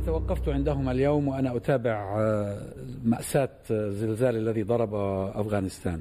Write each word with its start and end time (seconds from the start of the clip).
أمران 0.00 0.26
توقفت 0.26 0.48
عندهما 0.48 0.92
اليوم 0.92 1.28
وأنا 1.28 1.56
أتابع 1.56 2.20
آه، 2.20 2.72
مأساة 3.04 3.48
الزلزال 3.70 4.36
الذي 4.36 4.62
ضرب 4.62 4.94
أفغانستان. 5.34 6.00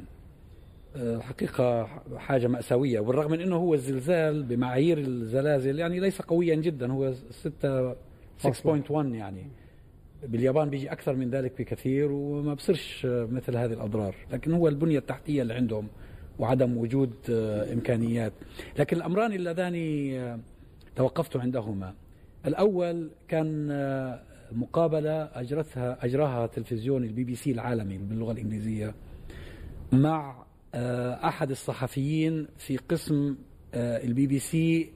آه، 0.95 1.19
حقيقة 1.19 1.87
حاجة 2.17 2.47
مأساوية. 2.47 2.99
والرغم 2.99 3.31
من 3.31 3.41
أنه 3.41 3.55
هو 3.55 3.73
الزلزال 3.73 4.43
بمعايير 4.43 4.97
الزلازل 4.97 5.79
يعني 5.79 5.99
ليس 5.99 6.21
قويا 6.21 6.55
جدا 6.55 6.91
هو 6.91 7.13
6 7.31 7.95
6.1 8.37 9.15
يعني. 9.15 9.47
باليابان 10.23 10.69
بيجي 10.69 10.91
أكثر 10.91 11.15
من 11.15 11.29
ذلك 11.29 11.53
بكثير 11.59 12.11
وما 12.11 12.53
بصيرش 12.53 13.05
مثل 13.05 13.57
هذه 13.57 13.73
الأضرار. 13.73 14.15
لكن 14.31 14.53
هو 14.53 14.67
البنية 14.67 14.99
التحتية 14.99 15.41
اللي 15.41 15.53
عندهم 15.53 15.87
وعدم 16.39 16.77
وجود 16.77 17.13
آه، 17.29 17.73
إمكانيات. 17.73 18.33
لكن 18.79 18.97
الأمران 18.97 19.33
اللذان 19.33 20.41
توقفت 20.95 21.37
عندهما. 21.37 21.93
الأول 22.45 23.11
كان 23.27 23.71
آه، 23.71 24.23
مقابلة 24.51 25.23
أجرتها 25.23 26.05
أجراها 26.05 26.47
تلفزيون 26.47 27.03
البي 27.03 27.23
بي 27.23 27.35
سي 27.35 27.51
العالمي 27.51 27.97
باللغة 27.97 28.31
الإنجليزية 28.31 28.95
مع 29.93 30.45
آه، 30.73 31.27
أحد 31.27 31.49
الصحفيين 31.51 32.47
في 32.57 32.77
قسم 32.77 33.37
آه، 33.73 34.03
البي 34.03 34.27
بي 34.27 34.39
سي 34.39 34.91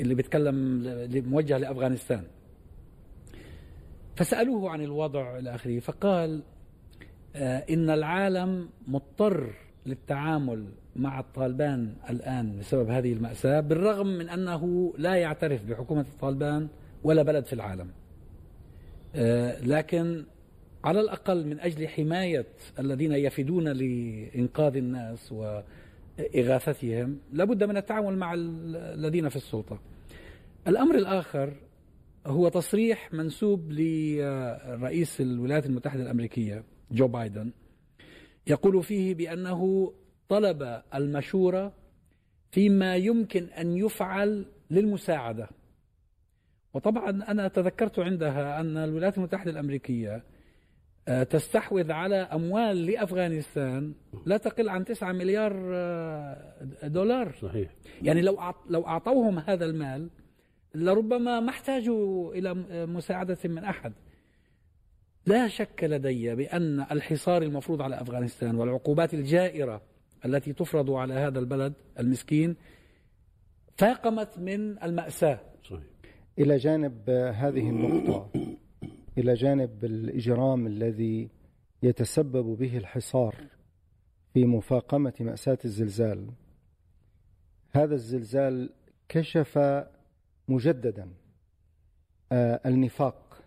اللي 0.00 0.14
بيتكلم 0.14 0.54
موجه 1.28 1.58
لأفغانستان. 1.58 2.24
فسألوه 4.16 4.70
عن 4.70 4.80
الوضع 4.80 5.38
إلى 5.38 5.54
آخره 5.54 5.78
فقال 5.78 6.42
إن 7.70 7.90
العالم 7.90 8.68
مضطر 8.88 9.54
للتعامل 9.86 10.68
مع 10.96 11.20
الطالبان 11.20 11.94
الآن 12.10 12.58
بسبب 12.58 12.90
هذه 12.90 13.12
المأساة 13.12 13.60
بالرغم 13.60 14.06
من 14.06 14.28
أنه 14.28 14.94
لا 14.98 15.14
يعترف 15.14 15.64
بحكومة 15.64 16.00
الطالبان 16.00 16.68
ولا 17.04 17.22
بلد 17.22 17.44
في 17.44 17.52
العالم. 17.52 17.88
آه، 19.14 19.60
لكن 19.60 20.24
على 20.84 21.00
الأقل 21.00 21.46
من 21.46 21.60
أجل 21.60 21.88
حماية 21.88 22.46
الذين 22.78 23.12
يفدون 23.12 23.68
لإنقاذ 23.68 24.76
الناس 24.76 25.32
وإغاثتهم 25.32 27.18
لابد 27.32 27.64
من 27.64 27.76
التعامل 27.76 28.16
مع 28.16 28.34
الذين 28.34 29.28
في 29.28 29.36
السلطة. 29.36 29.78
الأمر 30.68 30.94
الآخر 30.94 31.52
هو 32.26 32.48
تصريح 32.48 33.14
منسوب 33.14 33.72
لرئيس 33.72 35.20
الولايات 35.20 35.66
المتحدة 35.66 36.02
الأمريكية 36.02 36.64
جو 36.90 37.08
بايدن 37.08 37.52
يقول 38.46 38.82
فيه 38.82 39.14
بأنه 39.14 39.92
طلب 40.34 40.82
المشورة 40.94 41.72
فيما 42.50 42.96
يمكن 42.96 43.44
أن 43.44 43.76
يفعل 43.76 44.46
للمساعدة. 44.70 45.48
وطبعا 46.74 47.10
أنا 47.10 47.48
تذكرت 47.48 47.98
عندها 47.98 48.60
أن 48.60 48.76
الولايات 48.76 49.18
المتحدة 49.18 49.50
الأمريكية 49.50 50.24
آه، 51.08 51.22
تستحوذ 51.22 51.92
على 51.92 52.16
أموال 52.16 52.86
لأفغانستان 52.86 53.94
لا 54.26 54.36
تقل 54.36 54.68
عن 54.68 54.84
9 54.84 55.12
مليار 55.12 55.52
آه، 55.74 56.64
دولار. 56.82 57.32
صحيح. 57.42 57.70
يعني 58.02 58.22
لو 58.22 58.38
لو 58.70 58.86
أعطوهم 58.86 59.38
هذا 59.38 59.64
المال 59.64 60.10
لربما 60.74 61.40
ما 61.40 61.50
احتاجوا 61.50 62.34
إلى 62.34 62.54
مساعدة 62.86 63.38
من 63.44 63.64
أحد. 63.64 63.92
لا 65.26 65.48
شك 65.48 65.84
لدي 65.84 66.34
بأن 66.34 66.80
الحصار 66.80 67.42
المفروض 67.42 67.82
على 67.82 68.00
أفغانستان 68.00 68.56
والعقوبات 68.56 69.14
الجائرة 69.14 69.93
التي 70.24 70.52
تفرض 70.52 70.90
على 70.90 71.14
هذا 71.14 71.38
البلد 71.38 71.72
المسكين 71.98 72.56
فاقمت 73.76 74.38
من 74.38 74.82
المأساة. 74.82 75.40
صحيح. 75.64 75.82
إلى 76.38 76.56
جانب 76.56 77.10
هذه 77.10 77.70
النقطة 77.70 78.30
إلى 79.18 79.34
جانب 79.34 79.84
الإجرام 79.84 80.66
الذي 80.66 81.28
يتسبب 81.82 82.58
به 82.58 82.76
الحصار 82.78 83.34
في 84.34 84.44
مفاقمة 84.44 85.12
مأساة 85.20 85.58
الزلزال 85.64 86.30
هذا 87.70 87.94
الزلزال 87.94 88.70
كشف 89.08 89.58
مجددا 90.48 91.08
آه، 92.32 92.60
النفاق 92.66 93.42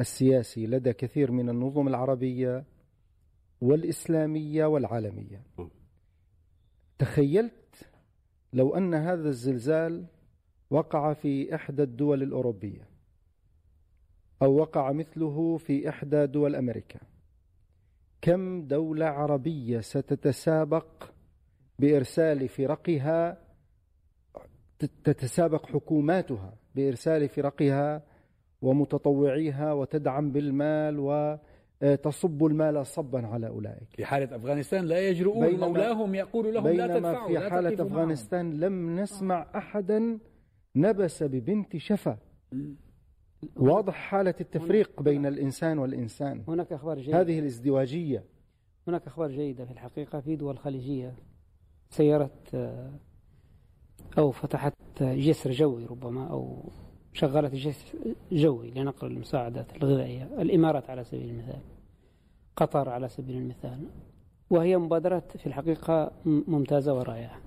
السياسي 0.00 0.66
لدى 0.66 0.92
كثير 0.92 1.30
من 1.30 1.48
النظم 1.48 1.88
العربية 1.88 2.64
والإسلامية 3.60 4.64
والعالمية. 4.64 5.42
تخيلت 7.00 7.90
لو 8.52 8.76
أن 8.76 8.94
هذا 8.94 9.28
الزلزال 9.28 10.04
وقع 10.70 11.12
في 11.12 11.54
إحدى 11.54 11.82
الدول 11.82 12.22
الأوروبية 12.22 12.88
أو 14.42 14.54
وقع 14.54 14.92
مثله 14.92 15.56
في 15.56 15.88
إحدى 15.88 16.26
دول 16.26 16.56
أمريكا. 16.56 17.00
كم 18.22 18.66
دولة 18.66 19.06
عربية 19.06 19.80
ستتسابق 19.80 21.04
بإرسال 21.78 22.48
فرقها 22.48 23.38
تتسابق 25.04 25.66
حكوماتها 25.66 26.54
بإرسال 26.74 27.28
فرقها 27.28 28.02
ومتطوعيها 28.62 29.72
وتدعم 29.72 30.32
بالمال 30.32 30.98
و 30.98 31.36
تصب 31.80 32.44
المال 32.44 32.86
صبا 32.86 33.26
على 33.26 33.48
أولئك. 33.48 33.88
في 33.96 34.04
حالة 34.04 34.36
أفغانستان 34.36 34.84
لا 34.84 35.08
يجرؤون 35.08 35.60
مولاهم 35.60 36.14
يقول 36.14 36.54
لهم 36.54 36.68
لا 36.68 36.98
تدفعوا 36.98 37.28
في 37.28 37.50
حالة 37.50 37.82
أفغانستان 37.82 38.46
معهم. 38.46 38.60
لم 38.60 39.00
نسمع 39.00 39.46
أحدا 39.54 40.18
نبس 40.76 41.22
ببنت 41.22 41.76
شفا. 41.76 42.18
واضح 43.56 43.94
حالة 43.94 44.34
التفريق 44.40 45.02
بين 45.02 45.26
الإنسان 45.26 45.78
والإنسان. 45.78 46.44
هناك 46.48 46.72
أخبار 46.72 46.98
جيدة. 46.98 47.20
هذه 47.20 47.38
الازدواجية. 47.38 48.24
هناك 48.88 49.06
أخبار 49.06 49.30
جيدة 49.30 49.64
في 49.64 49.70
الحقيقة 49.70 50.20
في 50.20 50.36
دول 50.36 50.58
خليجية. 50.58 51.14
سيرت 51.88 52.54
آه، 52.54 52.90
أو 54.18 54.30
فتحت 54.30 54.72
جسر 55.02 55.50
جوي 55.50 55.86
ربما 55.86 56.30
أو 56.30 56.70
شغلت 57.12 57.54
جسر 57.54 57.98
جوي 58.32 58.70
لنقل 58.70 59.06
المساعدات 59.06 59.76
الغذائية 59.76 60.28
الإمارات 60.38 60.90
على 60.90 61.04
سبيل 61.04 61.28
المثال 61.28 61.60
قطر 62.56 62.88
على 62.88 63.08
سبيل 63.08 63.36
المثال. 63.36 63.86
وهي 64.50 64.78
مبادرات 64.78 65.36
في 65.36 65.46
الحقيقة 65.46 66.12
ممتازة 66.24 66.94
ورائعة. 66.94 67.40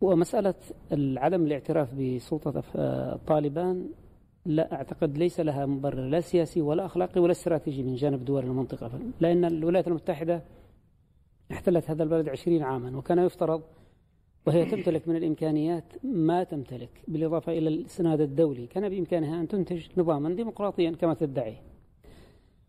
ومسألة 0.00 0.54
عدم 0.92 1.46
الاعتراف 1.46 1.94
بسلطة 1.94 2.60
طالبان 3.26 3.88
لا 4.44 4.72
أعتقد 4.72 5.18
ليس 5.18 5.40
لها 5.40 5.66
مبرر 5.66 6.08
لا 6.08 6.20
سياسي 6.20 6.60
ولا 6.60 6.86
أخلاقي 6.86 7.20
ولا 7.20 7.32
استراتيجي 7.32 7.82
من 7.82 7.94
جانب 7.94 8.24
دول 8.24 8.44
المنطقة. 8.44 9.00
لأن 9.20 9.44
الولايات 9.44 9.88
المتحدة 9.88 10.42
احتلت 11.52 11.90
هذا 11.90 12.02
البلد 12.02 12.28
عشرين 12.28 12.62
عاما 12.62 12.98
وكان 12.98 13.18
يفترض 13.18 13.62
وهي 14.46 14.64
تمتلك 14.64 15.08
من 15.08 15.16
الإمكانيات 15.16 15.84
ما 16.04 16.44
تمتلك 16.44 17.02
بالإضافة 17.08 17.52
إلى 17.52 17.68
الإسناد 17.68 18.20
الدولي. 18.20 18.66
كان 18.66 18.88
بإمكانها 18.88 19.40
أن 19.40 19.48
تنتج 19.48 19.86
نظاما 19.96 20.34
ديمقراطيا 20.34 20.90
كما 20.90 21.14
تدعي. 21.14 21.56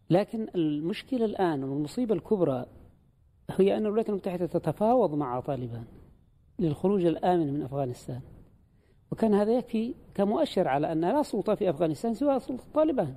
لكن 0.10 0.48
المشكلة 0.56 1.26
الآن 1.26 1.64
والمصيبة 1.64 2.16
الكبرى 2.16 2.66
هي 3.52 3.78
أن 3.78 3.86
الولايات 3.86 4.10
المتحدة 4.10 4.46
تتفاوض 4.46 5.16
مع 5.16 5.40
طالبان 5.40 5.84
للخروج 6.60 7.06
الآمن 7.06 7.54
من 7.54 7.62
أفغانستان. 7.62 8.22
وكان 9.12 9.34
هذا 9.34 9.58
يكفي 9.58 9.94
كمؤشر 10.16 10.68
على 10.68 10.92
أن 10.92 11.02
لا 11.02 11.24
سلطة 11.24 11.56
في 11.56 11.70
أفغانستان 11.70 12.14
سوى 12.14 12.40
سلطة 12.40 12.64
طالبان. 12.74 13.16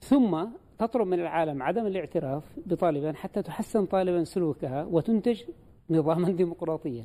ثم 0.00 0.44
تطلب 0.78 1.06
من 1.06 1.20
العالم 1.20 1.62
عدم 1.62 1.86
الاعتراف 1.86 2.58
بطالبان 2.66 3.16
حتى 3.16 3.42
تحسن 3.42 3.86
طالبان 3.86 4.24
سلوكها 4.24 4.84
وتنتج 4.84 5.42
نظاما 5.90 6.30
ديمقراطيا. 6.30 7.04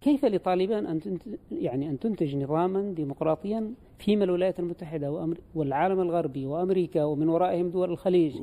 كيف 0.00 0.24
لطالبان 0.24 0.86
أن 0.86 1.18
يعني 1.52 1.90
أن 1.90 1.98
تنتج 1.98 2.36
نظاما 2.36 2.92
ديمقراطيا 2.92 3.74
فيما 3.98 4.24
الولايات 4.24 4.60
المتحدة 4.60 5.34
والعالم 5.54 6.00
الغربي 6.00 6.46
وأمريكا 6.46 7.04
ومن 7.04 7.28
ورائهم 7.28 7.70
دول 7.70 7.90
الخليج 7.90 8.36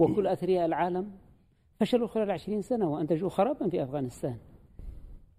وكل 0.00 0.26
أثرياء 0.26 0.66
العالم؟ 0.66 1.10
فشلوا 1.80 2.06
خلال 2.06 2.30
عشرين 2.30 2.62
سنة 2.62 2.92
وأنتجوا 2.92 3.28
خرابا 3.28 3.68
في 3.68 3.82
أفغانستان. 3.82 4.36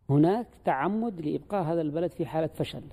هناك 0.09 0.47
تعمد 0.65 1.21
لإبقاء 1.21 1.63
هذا 1.63 1.81
البلد 1.81 2.11
في 2.11 2.25
حالة 2.25 2.47
فشل. 2.47 2.83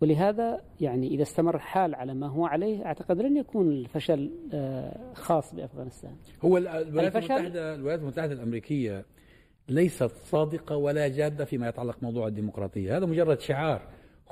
ولهذا 0.00 0.60
يعني 0.80 1.08
إذا 1.08 1.22
استمر 1.22 1.54
الحال 1.54 1.94
على 1.94 2.14
ما 2.14 2.26
هو 2.26 2.46
عليه 2.46 2.86
أعتقد 2.86 3.20
لن 3.20 3.36
يكون 3.36 3.68
الفشل 3.68 4.30
آه، 4.52 5.12
خاص 5.14 5.54
بأفغانستان. 5.54 6.16
هو 6.44 6.58
الولايات 6.58 7.16
المتحدة 7.16 7.74
الولايات 7.74 8.00
المتحدة 8.00 8.32
الأمريكية 8.32 9.04
ليست 9.68 10.10
صادقة 10.24 10.76
ولا 10.76 11.08
جادة 11.08 11.44
فيما 11.44 11.68
يتعلق 11.68 11.96
موضوع 12.02 12.26
الديمقراطية. 12.26 12.96
هذا 12.96 13.06
مجرد 13.06 13.40
شعار. 13.40 13.82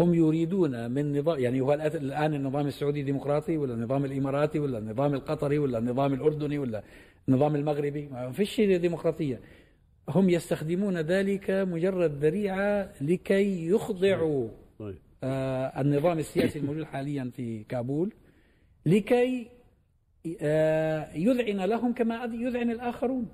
هم 0.00 0.14
يريدون 0.14 0.90
من 0.90 1.18
نظام 1.18 1.38
يعني 1.38 1.60
هو 1.60 1.72
الآن 1.74 2.34
النظام 2.34 2.66
السعودي 2.66 3.02
ديمقراطي 3.02 3.56
ولا 3.56 3.74
النظام 3.74 4.04
الإماراتي 4.04 4.58
ولا 4.58 4.78
النظام 4.78 5.14
القطري 5.14 5.58
ولا 5.58 5.78
النظام 5.78 6.14
الأردني 6.14 6.58
ولا 6.58 6.82
النظام 7.28 7.56
المغربي؟ 7.56 8.08
ما 8.08 8.32
فيش 8.32 8.60
ديمقراطية 8.60 9.40
هم 10.08 10.30
يستخدمون 10.30 10.98
ذلك 10.98 11.50
مجرد 11.50 12.24
ذريعة 12.24 12.92
لكي 13.00 13.66
يخضعوا 13.66 14.48
آه، 15.24 15.80
النظام 15.80 16.18
السياسي 16.18 16.58
الموجود 16.58 16.84
حاليا 16.84 17.30
في 17.36 17.64
كابول 17.64 18.12
لكي 18.86 19.48
آه، 20.42 21.08
يذعن 21.14 21.68
لهم 21.68 21.92
كما 21.92 22.24
يذعن 22.24 22.70
الآخرون. 22.70 23.28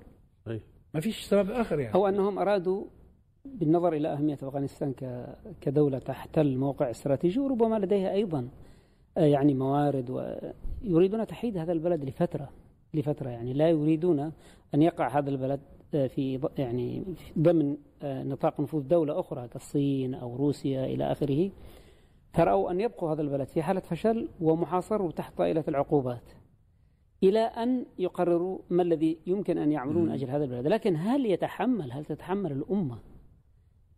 ما 0.93 0.99
فيش 0.99 1.23
سبب 1.25 1.51
آخر 1.51 1.79
يعني. 1.79 1.93
أو 1.93 2.07
أنهم 2.07 2.39
أرادوا 2.39 2.85
بالنظر 3.45 3.93
إلى 3.93 4.07
أهمية 4.07 4.33
أفغانستان 4.33 4.93
كدولة 5.61 5.99
تحتل 5.99 6.57
موقع 6.57 6.89
استراتيجي 6.89 7.39
وربما 7.39 7.79
لديها 7.79 8.11
أيضا 8.11 8.49
آه، 9.17 9.25
يعني 9.25 9.53
موارد 9.53 10.09
ويريدون 10.83 11.27
تحييد 11.27 11.57
هذا 11.57 11.71
البلد 11.71 12.05
لفترة 12.05 12.49
لفترة 12.93 13.29
يعني 13.29 13.53
لا 13.53 13.69
يريدون 13.69 14.31
أن 14.75 14.81
يقع 14.81 15.19
هذا 15.19 15.29
البلد 15.29 15.59
آه، 15.93 16.07
في 16.07 16.49
يعني 16.57 17.03
ضمن 17.39 17.77
آه، 18.03 18.23
نطاق 18.23 18.59
نفوذ 18.59 18.87
دولة 18.87 19.19
أخرى 19.19 19.47
كالصين 19.47 20.13
أو 20.13 20.35
روسيا 20.35 20.85
إلى 20.85 21.11
آخره. 21.11 21.51
فرأوا 22.33 22.71
أن 22.71 22.81
يبقوا 22.81 23.13
هذا 23.13 23.21
البلد 23.21 23.47
في 23.47 23.63
حالة 23.63 23.79
فشل 23.79 24.27
ومحاصر 24.41 25.11
تحت 25.11 25.37
طائلة 25.37 25.63
العقوبات. 25.67 26.23
إلى 27.23 27.39
أن 27.39 27.85
يقرروا 27.99 28.59
ما 28.69 28.83
الذي 28.83 29.17
يمكن 29.27 29.57
أن 29.57 29.71
يعملون 29.71 30.05
من 30.05 30.11
أجل 30.11 30.29
هذا 30.29 30.43
البلد. 30.43 30.67
لكن 30.67 30.95
هل 30.95 31.25
يتحمل؟ 31.25 31.91
هل 31.91 32.05
تتحمل 32.05 32.51
الأمة 32.51 32.99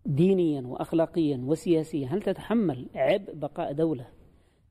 دينيا 0.05 0.61
وأخلاقيا 0.61 1.41
وسياسيا؟ 1.45 2.07
هل 2.07 2.21
تتحمل 2.21 2.87
عبء 2.95 3.33
بقاء 3.33 3.73
دولة؟ 3.73 4.07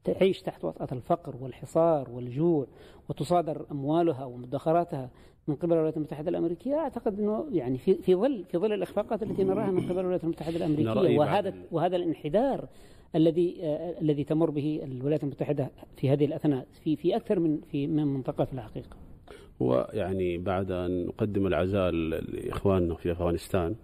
تعيش 0.04 0.42
تحت 0.42 0.64
وطأة 0.64 0.88
الفقر 0.92 1.36
والحصار 1.40 2.10
والجوع 2.10 2.66
وتصادر 3.08 3.66
أموالها 3.70 4.24
ومدخراتها 4.24 5.10
من 5.48 5.54
قبل 5.54 5.72
الولايات 5.72 5.96
المتحدة 5.96 6.30
الأمريكية. 6.30 6.74
أعتقد 6.74 7.20
أنه 7.20 7.46
يعني 7.52 7.78
في 7.78 7.94
في 7.94 8.14
ظل 8.14 8.44
في 8.44 8.58
ظل 8.58 8.72
الإخفاقات 8.72 9.22
التي 9.22 9.44
نراها 9.44 9.70
من 9.70 9.88
قبل 9.88 9.98
الولايات 9.98 10.24
المتحدة 10.24 10.56
الأمريكية 10.56 10.92
بعد؟ 10.92 11.18
وهذا 11.18 11.54
وهذا 11.70 11.96
الانحدار 11.96 12.68
الذي 13.14 13.58
آه، 13.62 14.00
الذي 14.00 14.24
تمر 14.24 14.50
به 14.50 14.80
الولايات 14.84 15.24
المتحدة 15.24 15.70
في 15.96 16.10
هذه 16.10 16.24
الأثناء 16.24 16.66
في 16.84 16.96
في 16.96 17.16
أكثر 17.16 17.38
من 17.38 17.60
في 17.60 17.86
من 17.86 18.04
منطقة 18.04 18.44
في 18.44 18.52
الحقيقة. 18.52 18.96
هو 19.62 19.90
يعني 19.92 20.38
بعد 20.38 20.70
أن 20.70 21.06
نقدم 21.06 21.46
العزاء 21.46 21.90
لإخواننا 21.90 22.94
في 22.94 23.12
أفغانستان 23.12 23.74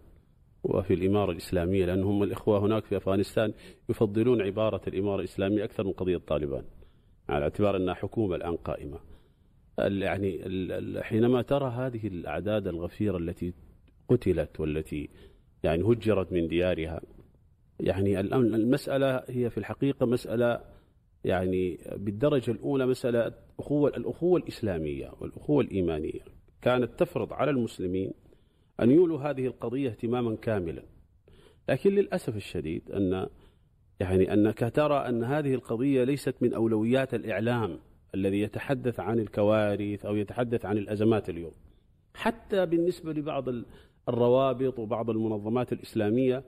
وفي 0.69 0.95
الإمارة 0.95 1.33
الإسلامية 1.33 1.87
لأن 1.87 2.03
هم 2.03 2.23
الإخوة 2.23 2.59
هناك 2.59 2.85
في 2.85 2.97
أفغانستان 2.97 3.53
يفضلون 3.89 4.43
عبارة 4.43 4.81
الإمارة 4.89 5.19
الإسلامية 5.19 5.65
أكثر 5.65 5.85
من 5.85 5.93
قضية 5.93 6.17
طالبان 6.17 6.65
على 7.29 7.43
اعتبار 7.43 7.77
أنها 7.77 7.95
حكومة 7.95 8.37
الآن 8.37 8.57
قائمة. 8.57 8.99
يعني 9.79 10.41
حينما 11.03 11.43
ترى 11.43 11.71
هذه 11.71 12.07
الأعداد 12.07 12.69
الغفيرة 12.69 13.17
التي 13.17 13.53
قتلت 14.09 14.61
والتي 14.61 15.09
يعني 15.63 15.83
هجرت 15.83 16.33
من 16.33 16.49
ديارها 16.49 17.01
يعني 17.81 18.21
المسألة 18.21 19.23
هي 19.29 19.51
في 19.51 19.59
الحقيقة 19.59 20.07
مسألة 20.07 20.61
يعني 21.25 21.79
بالدرجة 21.97 22.51
الأولى 22.51 22.87
مسألة 22.87 23.33
أخوة 23.59 23.91
الأخوة 23.97 24.41
الإسلامية 24.41 25.13
والأخوة 25.21 25.65
الإيمانية 25.65 26.21
كانت 26.63 26.91
تفرض 27.01 27.33
على 27.33 27.51
المسلمين 27.51 28.11
أن 28.81 28.91
يولوا 28.91 29.19
هذه 29.21 29.47
القضية 29.47 29.89
اهتماما 29.89 30.37
كاملا. 30.37 30.83
لكن 31.69 31.91
للأسف 31.91 32.37
الشديد 32.37 32.91
أن 32.91 33.27
يعني 34.01 34.33
أنك 34.33 34.71
ترى 34.75 34.97
أن 35.09 35.25
هذه 35.25 35.55
القضية 35.55 36.05
ليست 36.05 36.35
من 36.41 36.55
أولويات 36.55 37.15
الإعلام 37.15 37.79
الذي 38.15 38.41
يتحدث 38.41 39.01
عن 39.01 39.19
الكوارث 39.19 40.07
أو 40.07 40.17
يتحدث 40.17 40.65
عن 40.67 40.79
الأزمات 40.79 41.29
اليوم. 41.29 41.53
حتى 42.15 42.67
بالنسبة 42.67 43.13
لبعض 43.13 43.49
ال- 43.49 43.65
الروابط 44.09 44.79
وبعض 44.79 45.11
المنظمات 45.11 45.73
الإسلامية 45.73 46.45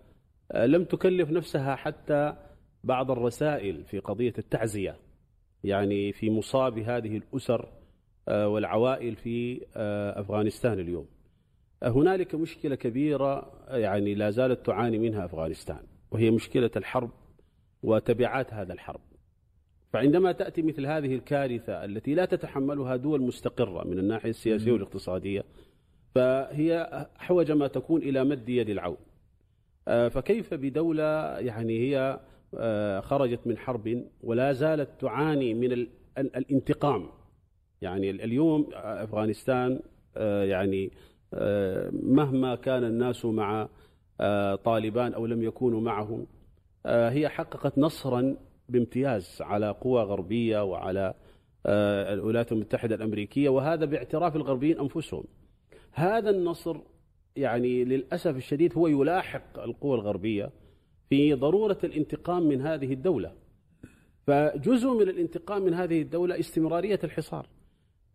آه، 0.52 0.66
لم 0.66 0.84
تكلف 0.84 1.30
نفسها 1.30 1.76
حتى 1.76 2.34
بعض 2.84 3.10
الرسائل 3.10 3.84
في 3.84 3.98
قضية 3.98 4.32
التعزية 4.38 4.96
يعني 5.64 6.12
في 6.12 6.30
مصاب 6.30 6.78
هذه 6.78 7.16
الأسر 7.16 7.68
آه، 8.28 8.48
والعوائل 8.48 9.16
في 9.16 9.60
آه، 9.76 10.20
أفغانستان 10.20 10.80
اليوم. 10.80 11.06
هنالك 11.82 12.34
مشكلة 12.34 12.74
كبيرة 12.74 13.52
يعني 13.68 14.14
لا 14.14 14.30
زالت 14.30 14.66
تعاني 14.66 14.98
منها 14.98 15.24
أفغانستان 15.24 15.80
وهي 16.10 16.30
مشكلة 16.30 16.70
الحرب 16.76 17.10
وتبعات 17.82 18.54
هذا 18.54 18.72
الحرب. 18.72 19.00
فعندما 19.92 20.32
تأتي 20.32 20.62
مثل 20.62 20.86
هذه 20.86 21.14
الكارثة 21.14 21.84
التي 21.84 22.14
لا 22.14 22.24
تتحملها 22.24 22.96
دول 22.96 23.22
مستقرة 23.22 23.84
من 23.86 23.98
الناحية 23.98 24.30
السياسية 24.30 24.72
والاقتصادية 24.72 25.44
فهي 26.14 26.82
أحوج 27.20 27.52
ما 27.52 27.66
تكون 27.66 28.02
إلى 28.02 28.24
مد 28.24 28.48
يد 28.48 28.68
العون. 28.68 28.96
آه، 29.88 30.08
فكيف 30.08 30.54
بدولة 30.54 31.38
يعني 31.38 31.78
هي 31.80 32.20
آه، 32.58 33.00
خرجت 33.00 33.40
من 33.46 33.58
حرب 33.58 34.04
ولا 34.22 34.52
زالت 34.52 34.88
تعاني 35.00 35.54
من 35.54 35.72
ال- 35.72 35.88
ال- 36.18 36.36
الانتقام؟ 36.36 37.06
يعني 37.82 38.10
ال- 38.10 38.20
اليوم 38.22 38.68
أفغانستان 38.74 39.80
آه، 40.16 40.44
يعني 40.44 40.90
مهما 41.92 42.54
كان 42.54 42.84
الناس 42.84 43.24
مع 43.24 43.68
آه، 44.20 44.54
طالبان 44.54 45.14
أو 45.14 45.26
لم 45.26 45.42
يكونوا 45.42 45.80
معهم 45.80 46.26
آه، 46.86 47.10
هي 47.10 47.28
حققت 47.28 47.78
نصرا 47.78 48.36
بامتياز 48.68 49.38
على 49.40 49.70
قوى 49.70 50.02
غربية 50.02 50.64
وعلى 50.64 51.14
آه، 51.66 52.14
الولايات 52.14 52.52
المتحدة 52.52 52.94
الأمريكية 52.94 53.48
وهذا 53.48 53.84
باعتراف 53.84 54.36
الغربيين 54.36 54.78
أنفسهم. 54.78 55.24
هذا 55.92 56.30
النصر 56.30 56.76
يعني 57.36 57.84
للأسف 57.84 58.36
الشديد 58.36 58.78
هو 58.78 58.86
يلاحق 58.86 59.58
القوى 59.58 59.94
الغربية 59.94 60.50
في 61.10 61.34
ضرورة 61.34 61.78
الانتقام 61.84 62.42
من 62.42 62.60
هذه 62.60 62.92
الدولة. 62.92 63.32
فجزء 64.26 64.88
من 64.88 65.08
الانتقام 65.08 65.62
من 65.62 65.74
هذه 65.74 66.02
الدولة 66.02 66.40
استمرارية 66.40 67.00
الحصار. 67.04 67.46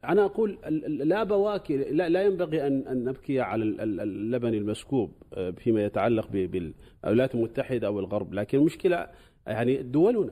أنا 0.03 0.25
أقول 0.25 0.57
لا 0.87 1.23
بواكي 1.23 1.77
لا, 1.77 2.09
لا 2.09 2.23
ينبغي 2.23 2.67
أن, 2.67 2.87
أن 2.87 3.03
نبكي 3.03 3.39
على 3.41 3.63
ال- 3.63 3.81
ال- 3.81 3.99
اللبن 4.01 4.53
المسكوب 4.53 5.11
آه، 5.33 5.51
فيما 5.51 5.85
يتعلق 5.85 6.27
بالولايات 6.31 7.35
المتحدة 7.35 7.87
أو 7.87 7.99
الغرب. 7.99 8.33
لكن 8.33 8.57
المشكلة 8.57 9.07
يعني 9.47 9.83
دولنا 9.83 10.31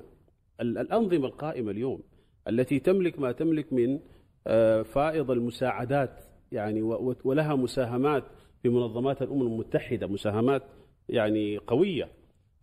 ال- 0.62 0.78
الأنظمة 0.78 1.26
القائمة 1.26 1.72
اليوم 1.72 2.02
التي 2.48 2.80
تملك 2.80 3.20
ما 3.20 3.32
تملك 3.32 3.74
من 3.74 4.00
آه، 4.48 4.82
فائض 4.82 5.32
المساعدات 5.32 6.24
يعني 6.52 6.82
ولها 7.24 7.56
مساهمات 7.56 8.24
في 8.64 8.70
منظمات 8.70 9.22
الأمم 9.22 9.42
المتحدة 9.42 10.08
مساهمات 10.08 10.64
يعني 11.10 11.58
قوية. 11.58 12.10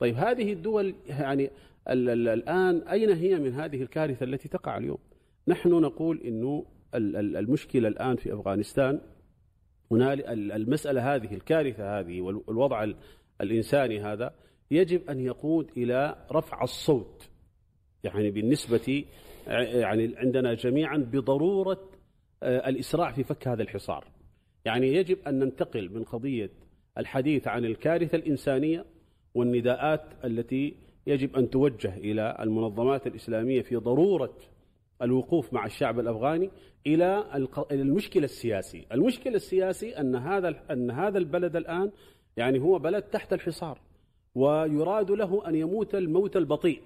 طيب 0.00 0.14
هذه 0.14 0.52
الدول 0.52 0.94
يعني 1.08 1.50
ال- 1.90 2.08
ال- 2.10 2.28
الآن 2.28 2.76
أين 2.88 3.10
هي 3.10 3.38
من 3.38 3.52
هذه 3.52 3.82
الكارثة 3.82 4.24
التي 4.24 4.48
تقع 4.48 4.76
اليوم؟ 4.78 4.98
نحن 5.48 5.68
نقول 5.70 6.20
أنه 6.24 6.64
المشكلة 6.94 7.88
الآن 7.88 8.16
في 8.16 8.34
أفغانستان. 8.34 9.00
هنالك 9.90 10.24
ال- 10.28 10.52
المسألة 10.52 11.14
هذه 11.14 11.34
الكارثة 11.34 11.98
هذه 12.00 12.20
وال- 12.20 12.42
والوضع 12.46 12.84
ال- 12.84 12.96
الإنساني 13.40 14.00
هذا 14.00 14.34
يجب 14.70 15.10
أن 15.10 15.20
يقود 15.20 15.70
إلى 15.76 16.16
رفع 16.32 16.62
الصوت. 16.62 17.28
يعني 18.04 18.30
بالنسبة 18.30 19.04
يعني 19.46 20.14
عندنا 20.16 20.54
جميعا 20.54 20.96
بضرورة 20.96 21.88
آه، 22.42 22.68
الإسراع 22.68 23.12
في 23.12 23.24
فك 23.24 23.48
هذا 23.48 23.62
الحصار. 23.62 24.04
يعني 24.64 24.92
يجب 24.94 25.18
أن 25.26 25.38
ننتقل 25.38 25.90
من 25.94 26.04
قضية 26.04 26.50
الحديث 26.98 27.48
عن 27.48 27.64
الكارثة 27.64 28.16
الإنسانية 28.16 28.84
والنداءات 29.34 30.02
التي 30.24 30.74
يجب 31.06 31.36
أن 31.36 31.50
توجه 31.50 31.96
إلى 31.96 32.36
المنظمات 32.40 33.06
الإسلامية 33.06 33.62
في 33.62 33.76
ضرورة 33.76 34.34
الوقوف 35.02 35.52
مع 35.52 35.66
الشعب 35.66 36.00
الأفغاني 36.00 36.50
إلى 36.86 37.24
الق- 37.34 37.72
إلى 37.72 37.82
المشكلة 37.82 38.24
السياسي 38.24 38.86
المشكلة 38.92 39.34
السياسي 39.34 39.90
أن 40.00 40.16
هذا 40.16 40.54
أن 40.70 40.90
هذا 40.90 41.18
البلد 41.18 41.56
الآن 41.56 41.90
يعني 42.36 42.58
هو 42.60 42.78
بلد 42.78 43.02
تحت 43.02 43.32
الحصار 43.32 43.78
ويراد 44.34 45.10
له 45.10 45.48
أن 45.48 45.54
يموت 45.54 45.94
الموت 45.94 46.36
البطيء 46.36 46.80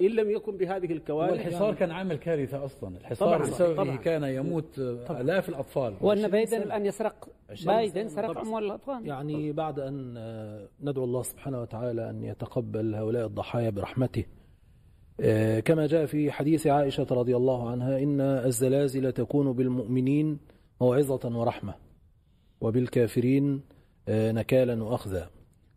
إن 0.00 0.06
لم 0.06 0.30
يكن 0.30 0.56
بهذه 0.56 0.92
الكوارث 0.92 1.30
والحصار 1.32 1.74
كان 1.74 1.90
عامل 1.90 2.16
كارثة 2.16 2.64
أصلا 2.64 2.96
الحصار 2.96 3.28
طبعاً، 3.38 3.50
بسببه 3.50 3.74
طبعاً. 3.84 3.96
كان 3.96 4.24
يموت 4.24 4.78
آلاف 5.10 5.48
الأطفال 5.48 5.94
وأن 6.00 6.28
بايدن 6.28 6.62
الآن 6.62 6.86
يسرق 6.86 7.28
بايدن. 7.66 8.08
سرق 8.08 8.32
طبعاً. 8.32 8.42
أموال 8.42 8.64
الأفغان 8.64 9.06
يعني 9.06 9.52
بعد 9.52 9.78
أن 9.80 10.14
آه، 10.16 10.68
ندعو 10.82 11.04
الله 11.04 11.22
سبحانه 11.22 11.60
وتعالى 11.62 12.10
أن 12.10 12.24
يتقبل 12.24 12.94
هؤلاء 12.94 13.26
الضحايا 13.26 13.70
برحمته 13.70 14.24
كما 15.64 15.86
جاء 15.86 16.06
في 16.06 16.30
حديث 16.30 16.66
عائشة 16.66 17.06
رضي 17.10 17.36
الله 17.36 17.70
عنها 17.70 17.98
إن 17.98 18.20
الزلازل 18.20 19.12
تكون 19.12 19.52
بالمؤمنين 19.52 20.38
موعظة 20.80 21.38
ورحمة 21.38 21.74
وبالكافرين 22.60 23.60
آه، 24.08 24.32
نكالا 24.32 24.84
وأخذا. 24.84 25.30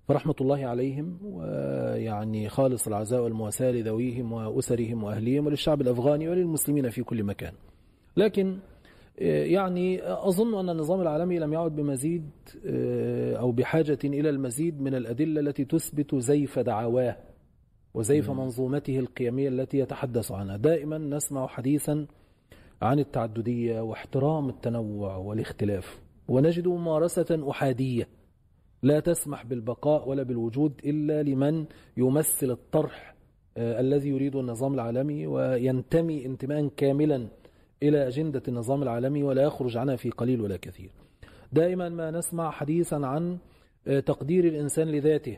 فرحمة 0.08 0.36
الله 0.42 0.66
عليهم 0.66 1.18
ويعني 1.24 2.50
خالص 2.50 2.88
العزاء 2.88 3.24
والمواساة 3.24 3.72
لذويهم 3.72 4.34
وأسرهم 4.34 5.04
وأهليهم 5.04 5.46
وللشعب 5.46 5.82
الأفغاني 5.82 6.30
وللمسلمين 6.30 6.90
في 6.90 7.04
كل 7.04 7.24
مكان. 7.24 7.54
لكن 8.18 8.58
آه، 9.20 9.44
يعني 9.44 10.00
أظن 10.04 10.60
أن 10.60 10.70
النظام 10.70 11.02
العالمي 11.02 11.40
لم 11.40 11.54
يعد 11.54 11.76
بمزيد 11.76 12.30
آه، 12.66 13.36
أو 13.36 13.52
بحاجة 13.52 14.00
إلى 14.04 14.30
المزيد 14.30 14.82
من 14.82 14.96
الأدلة 14.96 15.42
التي 15.42 15.66
تثبت 15.66 16.16
زيف 16.16 16.60
دعواه. 16.60 17.18
وزيف 17.94 18.30
منظومته 18.32 19.00
القيمية 19.00 19.50
التي 19.50 19.78
يتحدث 19.78 20.32
عنها. 20.32 20.58
دائما 20.58 20.98
نسمع 20.98 21.48
حديثا 21.48 22.08
عن 22.82 23.00
التعددية 23.00 23.82
واحترام 23.82 24.50
التنوع 24.50 25.16
والاختلاف 25.16 26.00
ونجد 26.28 26.68
ممارسة 26.68 27.50
أحادية 27.50 28.08
لا 28.84 29.00
تسمح 29.00 29.46
بالبقاء 29.46 30.10
ولا 30.10 30.24
بالوجود 30.24 30.82
إلا 30.86 31.24
لمن 31.24 31.66
يمثل 31.98 32.52
الطرح 32.52 33.16
آه، 33.58 33.80
الذي 33.80 34.10
يريد 34.10 34.36
النظام 34.36 34.74
العالمي 34.74 35.28
وينتمي 35.28 36.26
انتماء 36.26 36.68
كاملا 36.68 37.28
إلى 37.84 38.08
أجندة 38.08 38.44
النظام 38.48 38.84
العالمي 38.84 39.24
ولا 39.24 39.44
يخرج 39.44 39.78
عنها 39.78 39.96
في 39.96 40.10
قليل 40.10 40.42
ولا 40.42 40.58
كثير. 40.58 40.92
دائما 41.52 41.90
ما 41.90 42.12
نسمع 42.12 42.52
حديثا 42.52 42.96
عن 42.96 43.38
آه، 43.88 44.00
تقدير 44.00 44.46
الإنسان 44.46 44.88
لذاته 44.88 45.38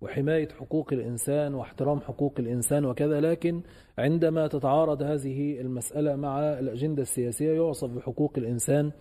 وحماية 0.00 0.48
حقوق 0.48 0.92
الإنسان 0.92 1.54
واحترام 1.54 2.00
حقوق 2.00 2.34
الإنسان 2.38 2.84
وكذا 2.84 3.20
لكن 3.20 3.62
عندما 3.98 4.46
تتعارض 4.46 5.02
هذه 5.02 5.60
المسألة 5.60 6.16
مع 6.16 6.40
الأجندة 6.40 7.02
السياسية 7.02 7.52
يعصف 7.52 7.90
بحقوق 7.90 8.32
الإنسان 8.38 8.92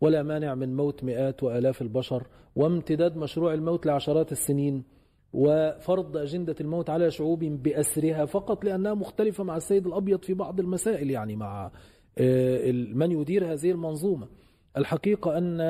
ولا 0.00 0.22
مانع 0.22 0.54
من 0.54 0.76
موت 0.76 1.04
مئات 1.04 1.42
وآلاف 1.42 1.82
البشر 1.82 2.26
وامتداد 2.56 3.16
مشروع 3.16 3.54
الموت 3.54 3.86
لعشرات 3.86 4.32
السنين 4.32 4.84
وفرض 5.32 6.16
أجندة 6.16 6.56
الموت 6.60 6.90
على 6.90 7.10
شعوب 7.10 7.44
بأسرها 7.44 8.24
فقط 8.24 8.64
لأنها 8.64 8.94
مختلفة 8.94 9.44
مع 9.44 9.56
السيد 9.56 9.86
الأبيض 9.86 10.22
في 10.22 10.34
بعض 10.34 10.60
المسائل 10.60 11.10
يعني 11.10 11.36
مع 11.36 11.70
آه، 12.18 12.72
من 12.72 13.12
يدير 13.12 13.52
هذه 13.52 13.70
المنظومة. 13.70 14.28
الحقيقة 14.76 15.38
أن 15.38 15.60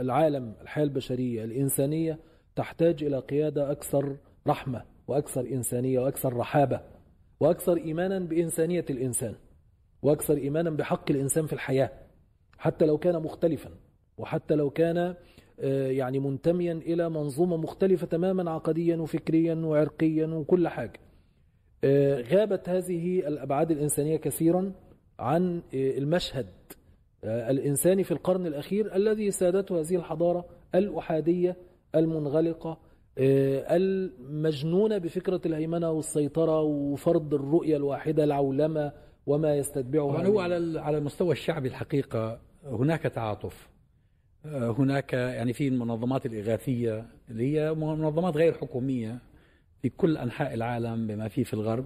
العالم 0.00 0.54
الحياة 0.62 0.84
البشرية 0.84 1.44
الإنسانية 1.44 2.18
تحتاج 2.58 3.04
إلى 3.04 3.18
قيادة 3.18 3.70
أكثر 3.70 4.16
رحمة 4.46 4.84
وأكثر 5.08 5.40
إنسانية 5.40 6.00
وأكثر 6.00 6.36
رحابة 6.36 6.80
وأكثر 7.40 7.76
إيمانا 7.76 8.18
بإنسانية 8.18 8.84
الإنسان 8.90 9.34
وأكثر 10.02 10.36
إيمانا 10.36 10.70
بحق 10.70 11.10
الإنسان 11.10 11.46
في 11.46 11.52
الحياة 11.52 11.90
حتى 12.58 12.86
لو 12.86 12.98
كان 12.98 13.22
مختلفا 13.22 13.70
وحتى 14.18 14.54
لو 14.54 14.70
كان 14.70 15.14
آه، 15.60 15.90
يعني 15.90 16.18
منتميا 16.18 16.72
إلى 16.72 17.08
منظومة 17.08 17.56
مختلفة 17.56 18.06
تماما 18.06 18.50
عقديا 18.50 18.96
وفكريا 18.96 19.54
وعرقيا 19.54 20.26
وكل 20.26 20.68
حاجة. 20.68 21.00
آه، 21.84 22.20
غابت 22.20 22.68
هذه 22.68 23.28
الأبعاد 23.28 23.70
الإنسانية 23.70 24.16
كثيرا 24.16 24.72
عن 25.18 25.62
آه، 25.74 25.98
المشهد 25.98 26.46
الإنساني 27.24 28.04
في 28.04 28.10
القرن 28.12 28.46
الأخير 28.46 28.96
الذي 28.96 29.30
سادته 29.30 29.80
هذه 29.80 29.96
الحضارة 29.96 30.44
الأحادية 30.74 31.56
المنغلقة 31.94 32.78
المجنونة 33.18 34.98
بفكرة 34.98 35.40
الهيمنة 35.46 35.90
والسيطرة 35.90 36.60
وفرض 36.60 37.34
الرؤية 37.34 37.76
الواحدة 37.76 38.24
العولمة 38.24 38.92
وما 39.26 39.56
يستتبعها 39.56 40.26
هو 40.26 40.40
على 40.40 40.80
على 40.80 40.98
المستوى 40.98 41.32
الشعبي 41.32 41.68
الحقيقة 41.68 42.40
هناك 42.64 43.02
تعاطف. 43.02 43.68
آه، 44.46 44.70
هناك 44.70 45.12
يعني 45.12 45.52
في 45.52 45.68
المنظمات 45.68 46.26
الإغاثية 46.26 47.06
اللي 47.30 47.56
هي 47.56 47.74
منظمات 47.74 48.36
غير 48.36 48.54
حكومية 48.54 49.18
في 49.82 49.88
كل 49.88 50.16
أنحاء 50.16 50.54
العالم 50.54 51.06
بما 51.06 51.28
فيه 51.28 51.44
في 51.44 51.54
الغرب 51.54 51.84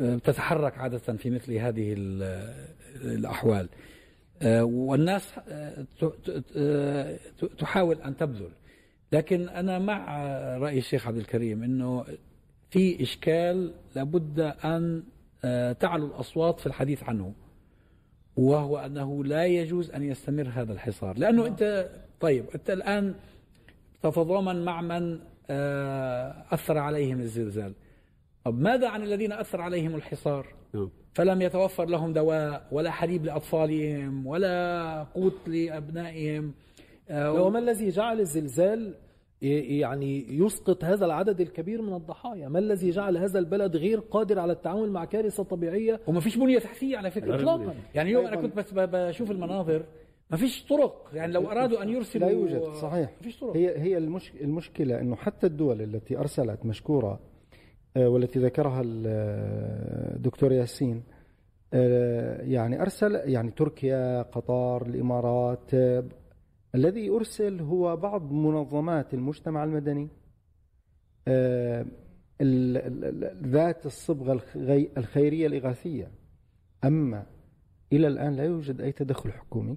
آه، 0.00 0.16
تتحرك 0.16 0.78
عادة 0.78 0.98
في 0.98 1.30
مثل 1.30 1.52
هذه 1.52 1.94
الأحوال. 3.04 3.68
آه، 4.42 4.64
والناس 4.64 5.34
تحاول 7.58 8.02
أن 8.02 8.16
تبذل. 8.16 8.50
لكن 9.14 9.48
أنا 9.48 9.78
مع 9.78 10.18
رأي 10.58 10.78
الشيخ 10.78 11.06
عبد 11.06 11.16
الكريم 11.16 11.62
أنه 11.62 12.04
في 12.70 13.02
إشكال 13.02 13.72
لابد 13.94 14.40
أن 14.40 15.02
تعلو 15.80 16.06
الأصوات 16.06 16.60
في 16.60 16.66
الحديث 16.66 17.02
عنه 17.02 17.32
وهو 18.36 18.78
أنه 18.78 19.24
لا 19.24 19.46
يجوز 19.46 19.90
أن 19.90 20.02
يستمر 20.02 20.48
هذا 20.54 20.72
الحصار 20.72 21.18
لأنه 21.18 21.42
نعم. 21.42 21.50
أنت 21.50 21.90
طيب 22.20 22.44
أنت 22.54 22.70
الآن 22.70 23.14
تتضامن 24.02 24.64
مع 24.64 24.80
من 24.80 25.18
آه، 25.50 26.44
أثر 26.50 26.78
عليهم 26.78 27.20
الزلزال 27.20 27.72
طب 28.44 28.60
ماذا 28.60 28.88
عن 28.88 29.02
الذين 29.02 29.32
أثر 29.32 29.60
عليهم 29.60 29.94
الحصار 29.94 30.46
نعم. 30.74 30.90
فلم 31.14 31.42
يتوفر 31.42 31.84
لهم 31.84 32.12
دواء 32.12 32.66
ولا 32.72 32.90
حليب 32.90 33.24
لأطفالهم 33.24 34.26
ولا 34.26 35.06
قوت 35.14 35.48
لأبنائهم 35.48 36.52
وما 37.10 37.58
الذي 37.58 37.88
جعل 37.88 38.20
الزلزال 38.20 38.94
يعني 39.78 40.26
يسقط 40.28 40.84
هذا 40.84 41.04
العدد 41.06 41.40
الكبير 41.40 41.82
من 41.82 41.94
الضحايا. 41.94 42.48
ما 42.48 42.58
الذي 42.58 42.90
جعل 42.90 43.16
هذا 43.16 43.38
البلد 43.38 43.76
غير 43.76 44.00
قادر 44.00 44.38
على 44.38 44.52
التعامل 44.52 44.90
مع 44.90 45.04
كارثة 45.04 45.42
طبيعية؟ 45.42 46.00
وما 46.06 46.20
فيش 46.20 46.36
بنية 46.36 46.58
تحتية 46.58 46.96
على 46.96 47.10
فكرة 47.10 47.34
إطلاقا. 47.34 47.74
يعني 47.94 48.08
اليوم 48.08 48.26
أنا 48.26 48.36
كنت 48.36 48.56
بس 48.56 48.74
بشوف 48.74 49.30
المناظر 49.30 49.84
ما 50.30 50.36
فيش 50.36 50.64
طرق. 50.64 51.10
يعني 51.14 51.32
لو 51.32 51.50
أرادوا 51.50 51.82
أن 51.82 51.88
يرسلوا 51.88 52.28
لا 52.28 52.32
يوجد 52.32 52.62
صحيح. 52.62 53.10
ما 53.10 53.22
فيش 53.22 53.40
طرق. 53.40 53.56
هي 53.56 53.78
هي 53.78 53.98
المش 53.98 54.32
المشكلة 54.40 55.00
أنه 55.00 55.16
حتى 55.16 55.46
الدول 55.46 55.82
التي 55.82 56.18
أرسلت 56.18 56.66
مشكورة 56.66 57.20
آه، 57.96 58.08
والتي 58.08 58.38
ذكرها 58.38 58.82
الدكتور 58.84 60.52
ياسين 60.52 61.02
آه، 61.74 62.42
يعني 62.42 62.82
أرسل 62.82 63.14
يعني 63.14 63.50
تركيا 63.50 64.22
قطر 64.22 64.86
الإمارات 64.86 65.70
الذي 66.74 67.10
أرسل 67.10 67.60
هو 67.60 67.96
بعض 67.96 68.32
منظمات 68.32 69.14
المجتمع 69.14 69.64
المدني 69.64 70.08
آه، 71.28 71.86
ذات 73.46 73.86
الصبغة 73.86 74.42
الخيرية 74.96 75.46
الإغاثية. 75.46 76.10
أما 76.84 77.26
إلى 77.92 78.08
الآن 78.08 78.36
لا 78.36 78.44
يوجد 78.44 78.80
أي 78.80 78.92
تدخل 78.92 79.32
حكومي 79.32 79.76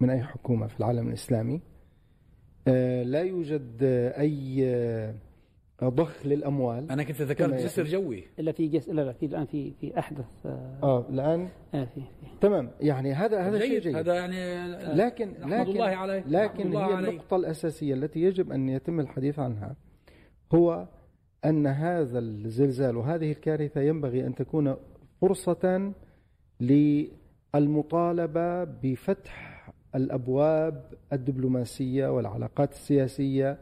من 0.00 0.10
أي 0.10 0.22
حكومة 0.22 0.66
في 0.66 0.78
العالم 0.80 1.08
الإسلامي 1.08 1.60
آه، 2.68 3.02
لا 3.02 3.20
يوجد 3.22 3.78
أي 4.18 4.64
ضخ 5.84 6.26
للأموال. 6.26 6.90
أنا 6.90 7.02
كنت 7.02 7.22
ذكرت 7.22 7.54
جسر 7.54 7.84
جوي. 7.84 8.24
إلا 8.38 8.52
في 8.52 8.68
جس 8.68 8.88
لا 8.88 9.02
لا 9.02 9.12
في 9.12 9.26
الآن 9.26 9.46
في 9.46 9.72
في 9.80 9.98
أحدث 9.98 10.24
آه, 10.46 10.78
آه 10.82 11.06
الآن؟ 11.10 11.48
آه 11.74 11.84
في, 11.84 12.00
في. 12.00 12.26
تمام. 12.40 12.70
يعني 12.80 13.12
هذا 13.12 13.40
هذا 13.40 13.58
شيء 13.58 13.80
جيد. 13.80 13.96
هذا 13.96 14.14
يعني 14.14 14.66
لكن 14.94 15.30
لكن 15.30 15.70
الله 15.70 15.84
عليه. 15.86 16.24
لكن 16.26 16.66
الله 16.66 16.88
هي 16.88 16.94
عليه. 16.94 17.08
النقطة 17.08 17.36
الأساسية 17.36 17.94
التي 17.94 18.20
يجب 18.22 18.52
أن 18.52 18.68
يتم 18.68 19.00
الحديث 19.00 19.38
عنها. 19.38 19.76
هو 20.54 20.88
أن 21.44 21.66
هذا 21.66 22.18
الزلزال 22.18 22.96
وهذه 22.96 23.32
الكارثة 23.32 23.80
ينبغي 23.80 24.26
أن 24.26 24.34
تكون 24.34 24.76
فرصة 25.20 25.92
للمطالبة 27.54 28.64
بفتح 28.64 29.58
الأبواب 29.94 30.92
الدبلوماسية 31.12 32.08
والعلاقات 32.08 32.72
السياسية 32.72 33.58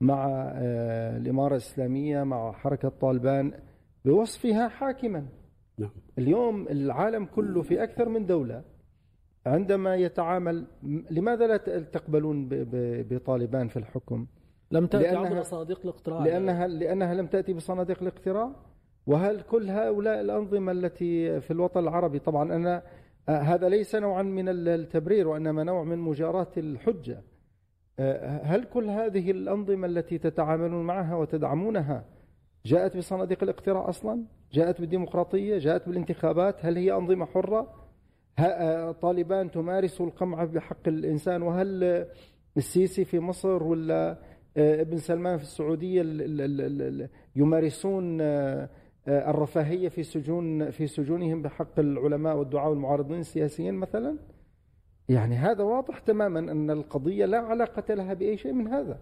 مع 0.00 0.50
آه، 0.54 1.16
الإمارة 1.16 1.52
الإسلامية 1.52 2.22
مع 2.22 2.52
حركة 2.52 2.88
طالبان 2.88 3.52
بوصفها 4.04 4.68
حاكما. 4.68 5.26
نعم. 5.78 5.90
اليوم 6.18 6.68
العالم 6.68 7.24
كله 7.24 7.62
في 7.62 7.82
أكثر 7.82 8.08
من 8.08 8.26
دولة 8.26 8.64
عندما 9.46 9.96
يتعامل 9.96 10.66
لماذا 11.10 11.46
لا 11.46 11.56
تقبلون 11.80 12.48
بطالبان 13.10 13.68
في 13.68 13.76
الحكم؟ 13.76 14.26
لم 14.70 14.86
تأتي 14.86 15.16
عبر 15.16 15.42
صناديق 15.42 15.80
الاقتراع. 15.84 16.24
لأنها, 16.24 16.66
لأنها 16.66 17.14
لم 17.14 17.26
تأتي 17.26 17.52
بصناديق 17.52 18.02
الاقتراع؟ 18.02 18.52
وهل 19.06 19.40
كل 19.40 19.70
هؤلاء 19.70 20.20
الأنظمة 20.20 20.72
التي 20.72 21.40
في 21.40 21.50
الوطن 21.50 21.80
العربي 21.80 22.18
طبعا 22.18 22.54
أنا 22.56 22.82
آه، 23.28 23.38
هذا 23.38 23.68
ليس 23.68 23.94
نوعا 23.94 24.22
من 24.22 24.48
التبرير 24.48 25.28
وإنما 25.28 25.64
نوع 25.64 25.84
من 25.84 25.98
مجاراة 25.98 26.52
الحجة 26.56 27.22
هل 28.42 28.64
كل 28.64 28.90
هذه 28.90 29.30
الأنظمة 29.30 29.86
التي 29.86 30.18
تتعاملون 30.18 30.86
معها 30.86 31.16
وتدعمونها 31.16 32.04
جاءت 32.66 32.96
بصناديق 32.96 33.42
الاقتراع 33.42 33.88
أصلا؟ 33.88 34.24
جاءت 34.52 34.80
بالديمقراطية؟ 34.80 35.58
جاءت 35.58 35.88
بالانتخابات؟ 35.88 36.66
هل 36.66 36.76
هي 36.76 36.92
أنظمة 36.92 37.26
حرة؟ 37.26 37.74
آه، 38.38 38.92
طالبان 38.92 39.50
تمارس 39.50 40.00
القمع 40.00 40.44
بحق 40.44 40.88
الإنسان 40.88 41.42
وهل 41.42 42.06
السيسي 42.56 43.04
في 43.04 43.20
مصر 43.20 43.62
ولا 43.62 44.18
آه، 44.56 44.80
ابن 44.80 44.96
سلمان 44.96 45.36
في 45.36 45.42
السعودية 45.42 46.02
يمارسون 47.36 48.20
الرفاهية 49.08 49.88
في 49.88 50.02
سجون 50.02 50.70
في 50.70 50.86
سجونهم 50.86 51.42
بحق 51.42 51.78
العلماء 51.78 52.36
والدعاء 52.36 52.70
والمعارضين 52.70 53.20
السياسيين 53.20 53.74
مثلا؟ 53.74 54.16
يعني 55.08 55.36
هذا 55.36 55.64
واضح 55.64 55.98
تماما 55.98 56.38
أن 56.38 56.70
القضية 56.70 57.26
لا 57.26 57.38
علاقة 57.38 57.94
لها 57.94 58.14
بأي 58.14 58.36
شيء 58.36 58.52
من 58.52 58.68
هذا. 58.68 58.98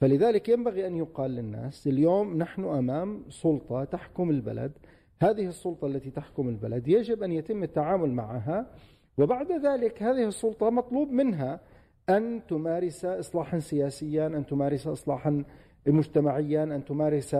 فلذلك 0.00 0.48
ينبغي 0.48 0.86
أن 0.86 0.96
يقال 0.96 1.30
للناس 1.30 1.86
اليوم 1.86 2.38
نحن 2.38 2.64
أمام 2.64 3.24
سلطة 3.28 3.84
تحكم 3.84 4.30
البلد. 4.30 4.72
هذه 5.22 5.46
السلطة 5.46 5.86
التي 5.86 6.10
تحكم 6.10 6.48
البلد 6.48 6.88
يجب 6.88 7.22
أن 7.22 7.32
يتم 7.32 7.62
التعامل 7.62 8.10
معها 8.10 8.66
وبعد 9.18 9.52
ذلك 9.52 10.02
هذه 10.02 10.24
السلطة 10.24 10.70
مطلوب 10.70 11.10
منها 11.10 11.60
أن 12.08 12.40
تمارس 12.48 13.04
إصلاحا 13.04 13.58
سياسيا 13.58 14.26
أن 14.26 14.46
تمارس 14.46 14.86
إصلاحا 14.86 15.44
مجتمعيا 15.86 16.62
أن 16.64 16.84
تمارس. 16.84 17.36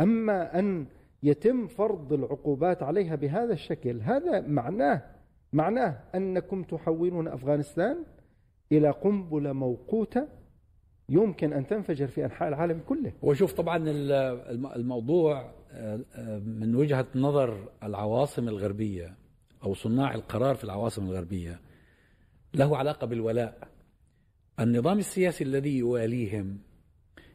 أما 0.00 0.58
أن 0.58 0.86
يتم 1.22 1.66
فرض 1.66 2.12
العقوبات 2.12 2.82
عليها 2.82 3.14
بهذا 3.14 3.52
الشكل 3.52 4.00
هذا 4.00 4.40
معناه 4.40 5.02
معناه 5.52 6.00
أنكم 6.14 6.62
تحولون 6.62 7.28
أفغانستان 7.28 8.04
إلى 8.72 8.90
قنبلة 8.90 9.52
موقوتة 9.52 10.28
يمكن 11.08 11.52
أن 11.52 11.66
تنفجر 11.66 12.06
في 12.06 12.24
أنحاء 12.24 12.48
العالم 12.48 12.80
كله. 12.88 13.12
وشوف 13.22 13.52
طبعا 13.52 13.76
الموضوع 14.76 15.52
آه، 15.70 16.00
آه، 16.14 16.38
من 16.38 16.74
وجهة 16.74 17.06
نظر 17.14 17.68
العواصم 17.82 18.48
الغربية 18.48 19.14
أو 19.64 19.74
صناع 19.74 20.14
القرار 20.14 20.54
في 20.54 20.64
العواصم 20.64 21.04
الغربية 21.04 21.60
له 22.54 22.76
علاقة 22.76 23.06
بالولاء. 23.06 23.68
النظام 24.60 24.98
السياسي 24.98 25.44
الذي 25.44 25.78
يواليهم 25.78 26.58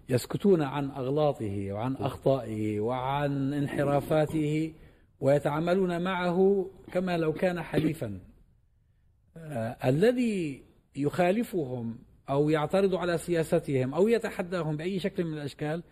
يسكتون 0.09 0.62
عن 0.62 0.89
أغلاطه 0.91 1.71
وعن 1.71 1.95
أخطائه 1.95 2.79
وعن 2.79 3.53
انحرافاته 3.53 4.74
ويتعاملون 5.19 6.01
معه 6.01 6.69
كما 6.91 7.17
لو 7.17 7.33
كان 7.33 7.62
حليفا. 7.62 8.19
آه 9.38 9.77
الذي 9.86 10.63
يخالفهم 10.95 12.00
أو 12.29 12.50
يعترض 12.50 12.95
على 12.95 13.17
سياستهم 13.17 13.93
أو 13.93 14.07
يتحداهم 14.07 14.77
بأي 14.77 15.00
شكل 15.00 15.24
من 15.25 15.33
الأشكال 15.33 15.83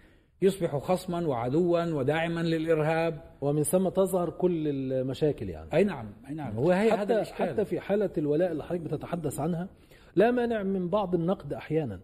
يصبح 0.42 0.78
خصما 0.78 1.28
وعدوا 1.28 1.84
وداعما 1.84 2.42
للإرهاب. 2.42 3.24
ومن 3.42 3.64
ثم 3.64 3.90
تظهر 3.90 4.30
كل 4.30 4.68
المشاكل 4.68 5.50
يعني. 5.50 5.74
أي 5.74 5.84
نعم 5.84 6.14
أي 6.30 6.34
نعم. 6.34 6.56
هو 6.56 6.72
هي 6.72 6.92
حتى 6.92 7.02
هذا 7.02 7.16
الإشكال. 7.16 7.50
حتى 7.50 7.66
في 7.66 7.80
حالة 7.80 8.10
الولاء 8.18 8.52
اللي 8.52 8.64
حضرتك 8.64 8.82
بتتحدث 8.82 9.40
عنها 9.40 9.70
لا 10.16 10.32
مانع 10.32 10.64
من 10.64 10.90
بعض 10.90 11.16
النقد 11.16 11.54
أحيانا 11.54 12.00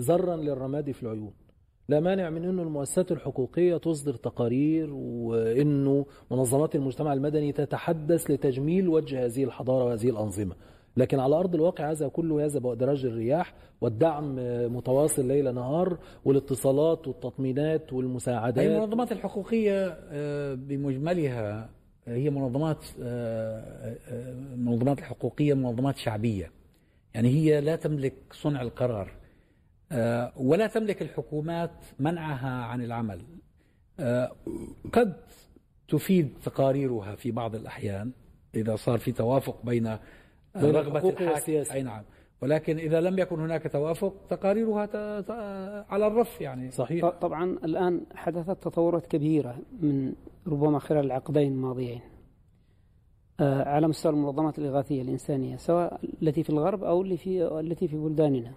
ذرا 0.00 0.36
للرماد 0.36 0.90
في 0.90 1.02
العيون. 1.02 1.32
لا 1.92 2.00
مانع 2.00 2.30
من 2.30 2.44
إنه 2.44 2.62
المؤسسات 2.62 3.12
الحقوقية 3.12 3.76
تصدر 3.76 4.14
تقارير 4.14 4.94
وإنه 4.94 6.06
منظمات 6.30 6.74
المجتمع 6.74 7.12
المدني 7.12 7.52
تتحدث 7.52 8.30
لتجميل 8.30 8.88
وجه 8.88 9.24
هذه 9.24 9.44
الحضارة 9.44 9.84
وهذه 9.84 10.10
الأنظمة. 10.10 10.54
لكن 10.96 11.20
على 11.20 11.36
أرض 11.36 11.54
الواقع 11.54 11.90
هذا 11.90 12.08
كله 12.08 12.42
يذهب 12.42 12.66
ادراج 12.66 13.04
الرياح 13.04 13.54
والدعم 13.80 14.36
متواصل 14.76 15.28
ليل 15.28 15.54
نهار 15.54 15.98
والاتصالات 16.24 17.08
والتطمينات 17.08 17.92
والمساعدات. 17.92 18.66
المنظمات 18.66 19.12
الحقوقية 19.12 19.98
آه، 20.10 20.54
بمجملها 20.54 21.70
هي 22.06 22.30
منظمات 22.30 22.84
المنظمات 22.98 24.98
آه، 24.98 25.00
آه، 25.00 25.04
الحقوقية 25.04 25.54
منظمات 25.54 25.96
شعبية. 25.96 26.50
يعني 27.14 27.28
هي 27.28 27.60
لا 27.60 27.76
تملك 27.76 28.14
صنع 28.32 28.62
القرار. 28.62 29.21
ولا 30.36 30.66
تملك 30.66 31.02
الحكومات 31.02 31.70
منعها 31.98 32.64
عن 32.64 32.82
العمل. 32.82 33.20
قد 34.92 35.16
تفيد 35.88 36.32
تقاريرها 36.44 37.14
في 37.14 37.30
بعض 37.30 37.54
الأحيان 37.54 38.12
إذا 38.54 38.76
صار 38.76 38.98
في 38.98 39.12
توافق 39.12 39.64
بين 39.64 39.96
رغبة 40.56 41.08
الحاكم. 41.08 41.72
أي 41.72 41.82
نعم. 41.82 42.02
ولكن 42.42 42.78
إذا 42.78 43.00
لم 43.00 43.18
يكن 43.18 43.40
هناك 43.40 43.72
توافق 43.72 44.14
تقاريرها 44.30 44.88
على 45.90 46.06
الرف 46.06 46.40
يعني. 46.40 46.70
صحيح. 46.70 47.08
طبعا 47.08 47.44
الآن 47.44 48.00
حدثت 48.14 48.62
تطورات 48.62 49.06
كبيرة 49.06 49.58
من 49.80 50.12
ربما 50.46 50.78
خلال 50.78 51.04
العقدين 51.04 51.52
الماضيين 51.52 52.00
آه، 53.40 53.68
على 53.68 53.88
مستوى 53.88 54.12
المنظمات 54.12 54.58
الإغاثية 54.58 55.02
الإنسانية 55.02 55.56
سواء 55.56 56.00
التي 56.22 56.42
في 56.42 56.50
الغرب 56.50 56.84
أو 56.84 57.02
اللي 57.02 57.16
في 57.16 57.60
التي 57.60 57.88
في 57.88 57.96
بلداننا. 57.96 58.52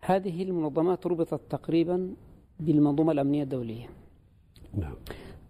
هذه 0.00 0.42
المنظمات 0.42 1.06
ربطت 1.06 1.40
تقريبا 1.50 2.14
بالمنظومة 2.60 3.12
الأمنية 3.12 3.42
الدولية. 3.42 3.86
نعم. 4.74 4.94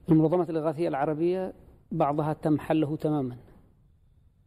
المنظمات 0.09 0.51
الإغاثية 0.51 0.89
العربية 0.89 1.53
بعضها 1.93 2.33
تم 2.33 2.59
حله 2.59 2.97
تماما. 2.97 3.37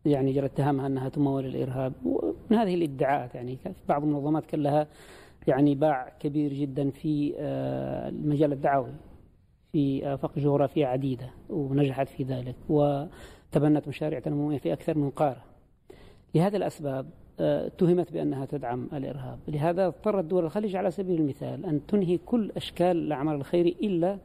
يعني 0.05 0.33
جرى 0.33 0.45
اتهامها 0.45 0.87
أنها 0.87 1.09
تمول 1.09 1.45
الإرهاب. 1.45 1.93
ومن 2.05 2.57
هذه 2.57 2.75
الإدعاءات 2.75 3.35
يعني 3.35 3.57
بعض 3.89 4.03
المنظمات 4.03 4.45
كان 4.45 4.63
لها 4.63 4.87
يعني 5.47 5.75
باع 5.75 6.09
كبير 6.19 6.53
جدا 6.53 6.89
في 6.89 7.33
آه، 7.37 8.09
المجال 8.09 8.53
الدعوي 8.53 8.93
في 9.71 10.13
افاق 10.13 10.39
جغرافية 10.39 10.85
عديدة 10.85 11.29
ونجحت 11.49 12.09
في 12.09 12.23
ذلك 12.23 12.55
وتبنت 12.69 13.87
مشاريع 13.87 14.19
تنموية 14.19 14.57
في 14.57 14.73
أكثر 14.73 14.97
من 14.97 15.09
قارة. 15.09 15.43
لهذه 16.35 16.55
الأسباب 16.55 17.05
آه، 17.05 17.20
اتهمت 17.41 18.13
بأنها 18.13 18.45
تدعم 18.45 18.87
الإرهاب، 18.93 19.39
لهذا 19.47 19.87
اضطرت 19.87 20.25
دول 20.25 20.45
الخليج 20.45 20.75
على 20.75 20.91
سبيل 20.91 21.21
المثال 21.21 21.65
أن 21.65 21.85
تنهي 21.85 22.17
كل 22.17 22.51
أشكال 22.57 22.97
الأعمال 22.97 23.35
الخيري 23.35 23.75
إلا 23.83 24.17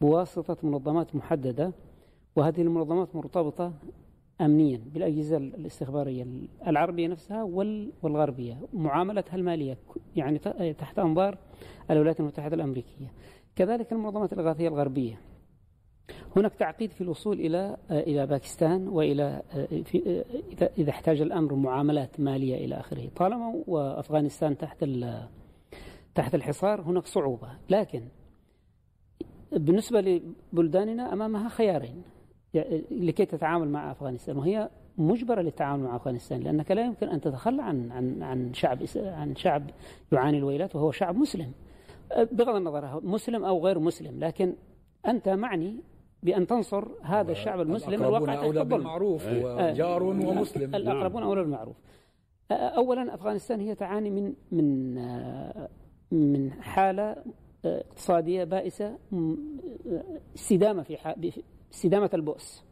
بواسطة 0.00 0.56
منظمات 0.62 1.16
محددة 1.16 1.72
وهذه 2.36 2.62
المنظمات 2.62 3.16
مرتبطة 3.16 3.72
أمنيا 4.40 4.80
بالأجهزة 4.94 5.36
الاستخبارية 5.36 6.26
العربية 6.66 7.08
نفسها 7.08 7.42
والغربية. 8.02 8.58
معاملتها 8.72 9.36
المالية 9.36 9.78
يعني 10.16 10.38
تحت 10.78 10.98
أنظار 10.98 11.38
الولايات 11.90 12.20
المتحدة 12.20 12.54
الأمريكية. 12.56 13.12
كذلك 13.56 13.92
المنظمات 13.92 14.32
الإغاثية 14.32 14.68
الغربية. 14.68 15.20
هناك 16.36 16.54
تعقيد 16.54 16.90
في 16.90 17.00
الوصول 17.00 17.40
إلى 17.40 17.76
إلى 17.90 18.26
باكستان 18.26 18.88
وإلى 18.88 19.42
في 19.84 20.24
إذا 20.78 20.90
احتاج 20.90 21.20
الأمر 21.20 21.54
معاملات 21.54 22.20
مالية 22.20 22.64
إلى 22.64 22.74
آخره. 22.74 23.08
طالما 23.16 23.62
وأفغانستان 23.66 24.58
تحت 24.58 24.84
تحت 26.14 26.34
الحصار 26.34 26.80
هناك 26.80 27.06
صعوبة. 27.06 27.48
لكن 27.70 28.02
بالنسبة 29.52 30.00
لبلداننا 30.00 31.12
أمامها 31.12 31.48
خيارين 31.48 32.02
لكي 32.90 33.26
تتعامل 33.26 33.68
مع 33.68 33.90
أفغانستان. 33.90 34.36
وهي 34.36 34.70
مجبرة 34.98 35.42
للتعامل 35.42 35.82
مع 35.84 35.96
أفغانستان 35.96 36.40
لأنك 36.40 36.70
لا 36.70 36.84
يمكن 36.84 37.08
أن 37.08 37.20
تتخلى 37.20 37.62
عن 37.62 37.92
عن 37.92 38.22
عن 38.22 38.54
شعب 38.54 38.78
عن 38.96 39.36
شعب 39.36 39.70
يعاني 40.12 40.38
الويلات 40.38 40.76
وهو 40.76 40.90
شعب 40.90 41.16
مسلم. 41.16 41.52
بغض 42.32 42.54
النظر 42.54 43.00
مسلم 43.06 43.44
أو 43.44 43.66
غير 43.66 43.78
مسلم 43.78 44.20
لكن 44.20 44.54
أنت 45.06 45.28
معني 45.28 45.76
بأن 46.24 46.46
تنصر 46.46 46.88
هذا 47.02 47.32
الشعب 47.32 47.60
المسلم 47.60 48.04
الواقع 48.04 48.44
أولى 48.44 48.64
بالمعروف 48.64 49.26
وجار 49.26 50.02
ومسلم. 50.02 50.74
الأقربون 50.74 51.22
أولى 51.22 51.42
بالمعروف. 51.42 51.76
أولا 52.50 53.14
أفغانستان 53.14 53.60
هي 53.60 53.74
تعاني 53.74 54.10
من 54.10 54.34
من 54.52 54.94
من 56.12 56.52
حالة 56.52 57.16
اقتصادية 57.64 58.44
بائسة 58.44 58.98
استدامة 60.34 60.82
في 60.82 60.96
استدامة 61.72 62.10
البؤس. 62.14 62.64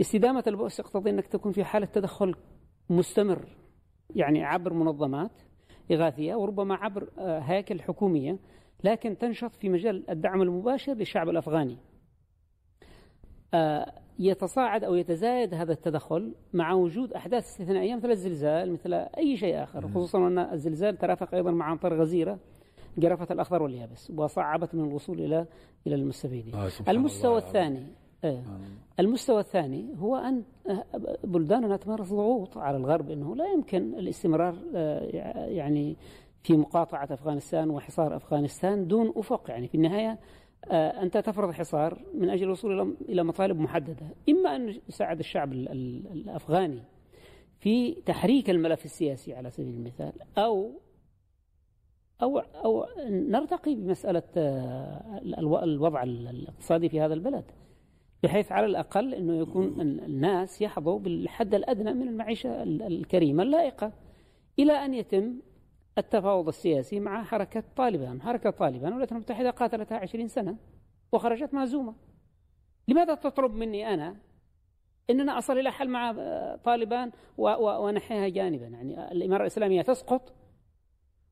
استدامة 0.00 0.44
البؤس 0.46 0.76
تقتضي 0.76 1.10
أنك 1.10 1.26
تكون 1.26 1.52
في 1.52 1.64
حالة 1.64 1.86
تدخل 1.86 2.34
مستمر 2.90 3.48
يعني 4.16 4.44
عبر 4.44 4.72
منظمات 4.72 5.32
إغاثية 5.92 6.34
وربما 6.34 6.74
عبر 6.74 7.08
هياكل 7.18 7.80
حكومية 7.80 8.38
لكن 8.84 9.18
تنشط 9.18 9.54
في 9.54 9.68
مجال 9.68 10.10
الدعم 10.10 10.42
المباشر 10.42 10.92
للشعب 10.92 11.28
الأفغاني. 11.28 11.76
يتصاعد 14.18 14.84
أو 14.84 14.94
يتزايد 14.94 15.54
هذا 15.54 15.72
التدخل 15.72 16.34
مع 16.52 16.72
وجود 16.72 17.12
أحداث 17.12 17.44
استثنائية 17.44 17.94
مثل 17.94 18.10
الزلزال 18.10 18.72
مثل 18.72 18.92
أي 18.92 19.36
شيء 19.36 19.62
آخر 19.62 19.88
خصوصا 19.88 20.18
أن 20.18 20.38
الزلزال 20.38 20.96
ترافق 20.96 21.34
أيضا 21.34 21.50
مع 21.50 21.72
أمطار 21.72 22.00
غزيرة 22.00 22.38
جرفت 22.98 23.32
الأخضر 23.32 23.62
واليابس 23.62 24.10
وصعبت 24.10 24.74
من 24.74 24.88
الوصول 24.88 25.20
إلى 25.20 25.46
إلى 25.86 25.94
المستفيدين. 25.94 26.54
آه 26.54 26.70
المستوى 26.88 27.38
الثاني 27.38 27.86
إيه. 28.24 28.42
المستوى 29.00 29.40
الثاني 29.40 29.94
هو 29.98 30.16
أن 30.16 30.42
آه، 30.70 30.84
بلداننا 31.24 31.76
تمارس 31.76 32.08
ضغوط 32.08 32.58
على 32.58 32.76
الغرب 32.76 33.10
أنه 33.10 33.36
لا 33.36 33.46
يمكن 33.46 33.94
الاستمرار 33.94 34.54
آه، 34.74 35.00
يعني 35.46 35.96
في 36.42 36.56
مقاطعة 36.56 37.08
أفغانستان 37.10 37.70
وحصار 37.70 38.16
أفغانستان 38.16 38.88
دون 38.88 39.12
أفق 39.16 39.50
يعني 39.50 39.68
في 39.68 39.74
النهاية 39.74 40.10
آه، 40.10 40.18
أنت 40.70 41.18
تفرض 41.18 41.50
حصار 41.50 42.02
من 42.14 42.30
أجل 42.30 42.44
الوصول 42.44 42.96
إلى 43.08 43.24
مطالب 43.24 43.60
محددة. 43.60 44.06
إما 44.28 44.56
أن 44.56 44.80
يساعد 44.88 45.18
الشعب 45.18 45.52
الأفغاني 45.52 46.82
في 47.58 47.94
تحريك 47.94 48.50
الملف 48.50 48.84
السياسي 48.84 49.34
على 49.34 49.50
سبيل 49.50 49.74
المثال 49.74 50.12
أو 50.38 50.70
أو 52.22 52.38
أو 52.38 52.86
نرتقي 53.08 53.74
بمسألة 53.74 54.22
الوضع 55.62 56.02
الاقتصادي 56.02 56.88
في 56.88 57.00
هذا 57.00 57.14
البلد 57.14 57.44
بحيث 58.22 58.52
على 58.52 58.66
الأقل 58.66 59.14
أنه 59.14 59.36
يكون 59.36 59.80
الناس 59.80 60.62
يحظوا 60.62 60.98
بالحد 60.98 61.54
الأدنى 61.54 61.94
من 61.94 62.08
المعيشة 62.08 62.62
الكريمة 62.62 63.42
اللائقة 63.42 63.92
إلى 64.58 64.72
أن 64.72 64.94
يتم 64.94 65.34
التفاوض 65.98 66.48
السياسي 66.48 67.00
مع 67.00 67.22
حركة 67.22 67.62
طالبان. 67.76 68.22
حركة 68.22 68.50
طالبان 68.50 68.88
الولايات 68.88 69.12
المتحدة 69.12 69.50
قاتلتها 69.50 69.98
عشرين 69.98 70.28
سنة 70.28 70.56
وخرجت 71.12 71.54
مهزومة. 71.54 71.94
لماذا 72.88 73.14
تطلب 73.14 73.54
مني 73.54 73.94
أنا 73.94 74.16
أننا 75.10 75.38
أصل 75.38 75.58
إلى 75.58 75.72
حل 75.72 75.88
مع 75.88 76.12
طالبان 76.64 77.10
ونحيها 77.38 78.28
جانبا؟ 78.28 78.66
يعني 78.66 79.12
الإمارة 79.12 79.40
الإسلامية 79.40 79.82
تسقط 79.82 80.32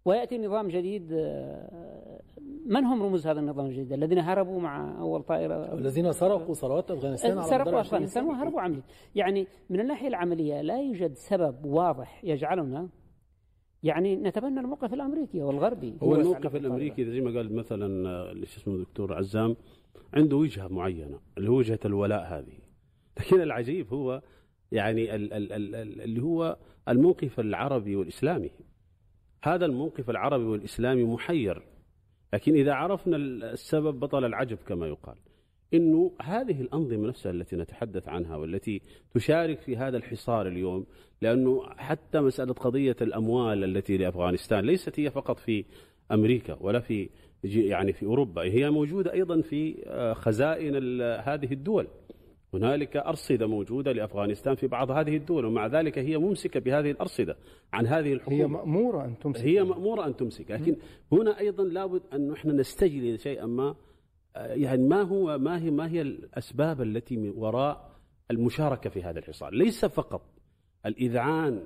ويأتي 0.05 0.39
نظام 0.39 0.69
جديد. 0.69 1.13
من 2.67 2.85
هم 2.85 3.03
رموز 3.03 3.27
هذا 3.27 3.41
النظام 3.41 3.67
الجديد 3.67 3.93
الذين 3.93 4.19
هربوا 4.19 4.61
مع 4.61 4.99
أول 5.01 5.23
طائرة؟ 5.23 5.75
الذين 5.75 6.13
سرقوا 6.13 6.55
ثروات 6.55 6.91
أفغانستان 6.91 7.43
سرقوا 7.43 7.81
أفغانستان 7.81 8.25
وهربوا 8.25 8.61
عمليا. 8.61 8.83
يعني 9.15 9.47
من 9.71 9.81
الناحية 9.81 10.09
العملية 10.09 10.61
لا 10.61 10.81
يوجد 10.81 11.15
سبب 11.15 11.65
واضح 11.67 12.25
يجعلنا 12.25 12.89
يعني 13.83 14.17
نتبنى 14.17 14.61
الموقف 14.61 14.95
الأمريكي 14.95 15.43
والغربي 15.43 15.95
هو 16.03 16.15
الموقف 16.15 16.57
الأمريكي 16.57 17.05
زي 17.05 17.21
ما 17.21 17.31
قال 17.37 17.55
مثلا 17.55 17.87
اللي 18.33 18.45
اسمه 18.45 18.75
الدكتور 18.75 19.15
عزام 19.15 19.57
عنده 20.15 20.37
وجهة 20.37 20.69
معينة 20.69 21.21
اللي 21.39 21.51
هو 21.51 21.55
وجهة 21.55 21.79
الولاء 21.85 22.25
هذه. 22.39 22.59
لكن 23.19 23.41
العجيب 23.41 23.95
هو 23.95 24.23
يعني 24.73 25.15
ال 25.15 25.33
ال 25.33 25.53
ال 25.53 26.01
اللي 26.01 26.23
هو 26.23 26.57
الموقف 26.89 27.41
العربي 27.41 27.97
والإسلامي. 27.97 28.51
هذا 29.45 29.67
الموقف 29.67 30.11
العربي 30.11 30.45
والإسلامي 30.45 31.05
محير. 31.05 31.63
لكن 32.35 32.55
إذا 32.55 32.73
عرفنا 32.73 33.17
السبب 33.17 34.01
بطل 34.01 34.25
العجب 34.25 34.59
كما 34.67 34.87
يقال. 34.87 35.17
إنه 35.75 36.13
هذه 36.23 36.61
الأنظمة 36.61 37.09
نفسها 37.09 37.33
التي 37.33 37.57
نتحدث 37.57 38.09
عنها 38.09 38.37
والتي 38.37 38.83
تشارك 39.15 39.61
في 39.61 39.77
هذا 39.77 39.97
الحصار 39.97 40.47
اليوم 40.47 40.87
لأنه 41.23 41.63
حتى 41.77 42.21
مسألة 42.21 42.53
قضية 42.53 42.97
الأموال 43.03 43.65
التي 43.65 43.97
لأفغانستان 43.97 44.65
ليست 44.65 45.01
هي 45.01 45.11
فقط 45.11 45.39
في 45.39 45.65
أمريكا 46.13 46.57
ولا 46.61 46.81
في 46.81 47.09
يعني 47.45 47.93
في 47.93 48.07
أوروبا 48.07 48.43
هي 48.43 48.71
موجودة 48.71 49.13
أيضا 49.13 49.41
في 49.41 49.83
آه، 49.87 50.13
خزائن 50.13 50.75
هذه 51.03 51.53
الدول. 51.53 51.87
هنالك 52.55 52.97
أرصدة 52.97 53.47
موجودة 53.47 53.93
لأفغانستان 53.93 54.55
في 54.55 54.67
بعض 54.67 54.91
هذه 54.91 55.17
الدول 55.17 55.45
ومع 55.45 55.67
ذلك 55.67 55.99
هي 55.99 56.19
ممسكة 56.19 56.61
بهذه 56.61 56.91
الأرصدة 56.91 57.37
عن 57.73 57.87
هذه 57.87 58.13
الحكومة 58.13 58.43
هي 58.43 58.47
مأمورة 58.47 59.05
أن 59.05 59.19
تمسك. 59.19 59.45
هي 59.45 59.65
مأمورة 59.65 60.07
أن 60.07 60.17
تمسك 60.17 60.51
لكن 60.51 60.77
هنا 61.13 61.39
أيضا 61.39 61.65
لابد 61.65 62.03
أن 62.13 62.29
نحن 62.29 62.51
نستجلي 62.51 63.19
شيئا 63.19 63.47
ما 63.47 63.75
يعني 64.37 64.83
ما 64.83 65.03
هو 65.03 65.39
ما 65.39 65.59
هي 65.59 65.71
ما 65.71 65.89
هي 65.89 66.03
الأسباب 66.03 66.83
التي 66.83 67.17
من 67.17 67.33
وراء 67.37 67.91
المشاركة 68.31 68.91
في 68.91 69.03
هذا 69.03 69.19
الحصار؟ 69.19 69.55
ليس 69.55 69.85
فقط 69.85 70.23
الإذعان 70.87 71.63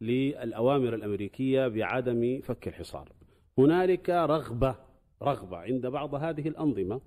للأوامر 0.00 0.94
الأمريكية 0.94 1.68
بعدم 1.68 2.40
فك 2.40 2.68
الحصار. 2.68 3.12
هنالك 3.58 4.10
رغبه 4.10 4.76
رغبة 5.22 5.56
عند 5.56 5.86
بعض 5.86 6.14
هذه 6.14 6.48
الأنظمة 6.48 7.00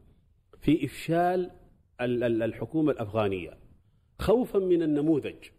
في 0.61 0.85
إفشال 0.85 1.51
الحكومة 2.01 2.91
الأفغانية 2.91 3.57
خوفا 4.19 4.59
من 4.59 4.83
النموذج. 4.83 5.49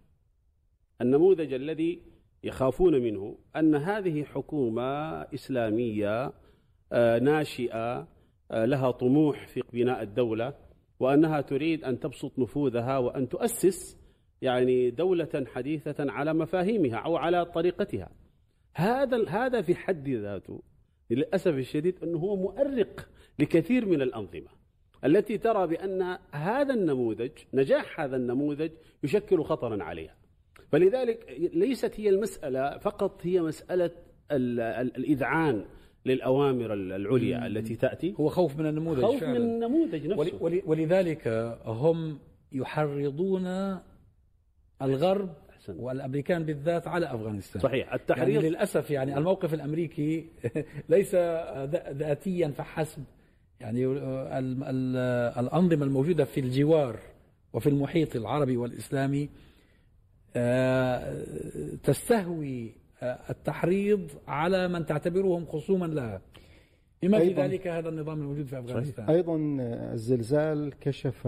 النموذج 1.01 1.53
الذي 1.53 2.03
يخافون 2.45 3.03
منه 3.03 3.39
أن 3.57 3.75
هذه 3.75 4.25
حكومة 4.25 5.23
إسلامية 5.23 6.33
آه، 6.93 7.19
ناشئة 7.19 7.77
آه، 7.77 8.07
لها 8.51 8.91
طموح 8.91 9.47
في 9.47 9.63
بناء 9.73 10.03
الدولة 10.03 10.55
وأنها 11.01 11.41
تريد 11.41 11.85
أن 11.85 12.01
تبسط 12.01 12.39
نفوذها 12.39 12.99
وأن 12.99 13.29
تؤسس 13.29 13.99
يعني 14.43 14.91
دولة 14.91 15.45
حديثة 15.47 16.13
على 16.13 16.35
مفاهيمها 16.35 16.97
أو 16.97 17.17
على 17.17 17.45
طريقتها. 17.45 18.11
هذا 18.75 19.29
هذا 19.29 19.63
في 19.63 19.75
حد 19.75 20.09
ذاته 20.09 20.63
للأسف 21.11 21.55
الشديد 21.55 22.03
أنه 22.03 22.19
هو 22.19 22.37
مؤرق 22.37 23.09
لكثير 23.39 23.87
من 23.87 24.03
الأنظمة 24.03 24.49
التي 25.05 25.39
ترى 25.39 25.67
بأن 25.67 26.19
هذا 26.33 26.75
النموذج 26.75 27.31
نجاح 27.55 28.01
هذا 28.01 28.17
النموذج 28.17 28.71
يشكل 29.03 29.45
خطرا 29.45 29.83
عليها. 29.83 30.15
فلذلك 30.73 31.37
ليست 31.55 32.01
هي 32.01 32.09
المسألة 32.09 32.79
فقط 32.79 33.27
هي 33.27 33.41
مسألة 33.41 33.91
الإذعان 34.31 35.65
للأوامر 36.07 36.75
العليا 36.75 37.47
التي 37.47 37.77
تأتي. 37.77 38.15
هو 38.21 38.29
خوف 38.29 38.59
من 38.59 38.67
النموذج 38.67 39.03
خوف 39.03 39.21
فعلا. 39.21 39.39
من 39.39 39.45
النموذج 39.45 40.07
نفسه. 40.07 40.63
ولذلك 40.67 41.29
هم 41.65 42.19
يحرضون 42.53 43.47
الغرب 44.83 45.35
أحسن. 45.51 45.77
والأمريكان 45.79 46.45
بالذات 46.45 46.89
على 46.89 47.07
أفغانستان. 47.07 47.63
صحيح. 47.63 47.95
التحريض 47.95 48.35
يعني 48.35 48.49
للأسف 48.49 48.91
يعني 48.91 49.19
الموقف 49.19 49.55
الأمريكي 49.55 50.27
ليس 50.89 51.15
ذاتيا 51.95 52.49
فحسب. 52.49 53.05
يعني 53.61 53.87
الأنظمة 55.41 55.85
الموجودة 55.85 56.25
في 56.25 56.41
الجوار 56.41 56.99
وفي 57.53 57.69
المحيط 57.69 58.17
العربي 58.17 58.57
والإسلامي 58.57 59.29
آه، 60.37 61.25
تستهوي 61.83 62.75
التحريض 63.03 64.11
على 64.29 64.69
من 64.69 64.87
تعتبرهم 64.87 65.47
خصوما 65.47 65.87
لها. 65.87 66.21
بما 67.03 67.19
في 67.19 67.33
ذلك 67.33 67.67
هذا 67.67 67.89
النظام 67.89 68.21
الموجود 68.21 68.47
في 68.47 68.59
أفغانستان. 68.59 69.11
أيضا 69.11 69.37
الزلزال 69.93 70.73
كشف 70.81 71.27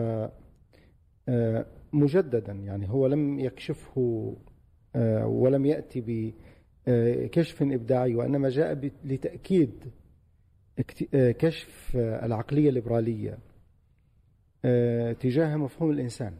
آه، 1.30 1.66
مجددا 1.92 2.52
يعني 2.52 2.88
هو 2.90 3.06
لم 3.06 3.38
يكشفه 3.38 4.36
آه، 4.96 5.26
ولم 5.26 5.66
يأتي 5.66 6.34
بكشف 6.86 7.62
إبداعي 7.62 8.14
وإنما 8.14 8.48
جاء 8.48 8.90
لتأكيد 9.04 9.84
آه، 11.14 11.30
كشف 11.30 11.96
العقلية 11.96 12.68
الليبرالية 12.68 13.38
تجاه 15.12 15.56
مفهوم 15.56 15.90
الإنسان. 15.90 16.32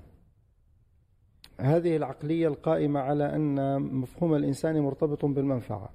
هذه 1.61 1.97
العقلية 1.97 2.49
القائمة 2.49 3.01
على 3.01 3.37
أن 3.37 3.83
مفهوم 3.83 4.35
الإنسان 4.35 4.81
مرتبط 4.81 5.25
بالمنفعة. 5.25 5.91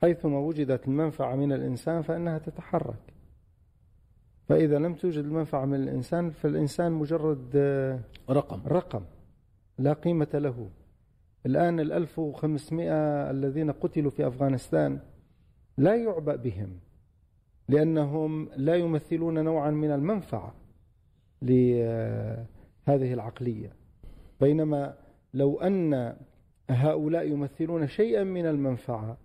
حيثما 0.00 0.38
وجدت 0.38 0.88
المنفعة 0.88 1.36
من 1.36 1.52
الإنسان 1.52 2.02
فإنها 2.02 2.38
تتحرك. 2.38 3.14
فإذا 4.48 4.78
لم 4.78 4.94
توجد 4.94 5.24
المنفعة 5.24 5.64
من 5.64 5.74
الإنسان 5.74 6.30
فالإنسان 6.30 6.92
مجرد 6.92 7.56
رقم. 8.30 8.60
رقم. 8.66 9.02
لا 9.78 9.92
قيمة 9.92 10.28
له. 10.34 10.70
الآن 11.46 11.80
ال 11.80 11.92
1500 11.92 13.30
الذين 13.30 13.70
قتلوا 13.70 14.10
في 14.10 14.26
أفغانستان 14.26 15.00
لا 15.78 15.96
يعبأ 15.96 16.36
بهم 16.36 16.78
لأنهم 17.68 18.48
لا 18.56 18.76
يمثلون 18.76 19.44
نوعا 19.44 19.70
من 19.70 19.90
المنفعة 19.90 20.54
لهذه 21.42 22.46
العقلية. 22.86 23.85
بينما 24.40 24.94
لو 25.34 25.60
أن 25.60 26.16
هؤلاء 26.70 27.28
يمثلون 27.28 27.86
شيئا 27.86 28.24
من 28.24 28.46
المنفعة 28.46 29.18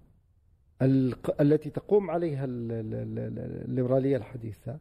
التي 1.41 1.69
تقوم 1.69 2.11
عليها 2.11 2.45
الليبرالية 2.47 4.17
الحديثة 4.17 4.79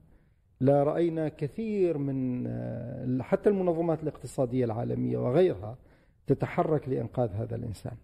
لا 0.61 0.83
رأينا 0.83 1.29
كثير 1.29 1.99
من 1.99 3.23
حتى 3.23 3.49
المنظمات 3.49 4.03
الاقتصادية 4.03 4.65
العالمية 4.65 5.19
وغيرها 5.19 5.79
تتحرك 6.27 6.89
لإنقاذ 6.89 7.31
هذا 7.31 7.57
الإنسان. 7.57 7.97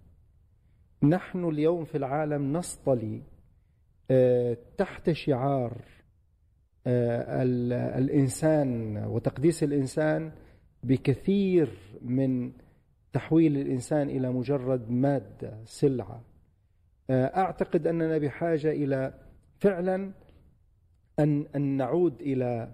نحن 1.03 1.45
اليوم 1.45 1.85
في 1.85 1.97
العالم 1.99 2.53
نصطلي 2.53 3.23
آه، 4.11 4.57
تحت 4.79 5.11
شعار 5.11 5.73
آه، 6.87 7.43
الإنسان 7.99 8.97
وتقديس 9.07 9.63
الإنسان 9.63 10.33
بكثير 10.87 11.79
من 12.03 12.53
تحويل 13.13 13.57
الإنسان 13.57 14.09
إلى 14.09 14.33
مجرد 14.33 14.91
مادة 14.91 15.65
سلعة. 15.65 16.25
آه، 17.11 17.37
أعتقد 17.37 17.87
اننا 17.87 18.19
بحاجه 18.19 18.71
إلى 18.71 19.15
فعلا 19.59 20.13
أن 21.19 21.47
أن 21.57 21.77
نعود 21.77 22.21
إلى 22.21 22.73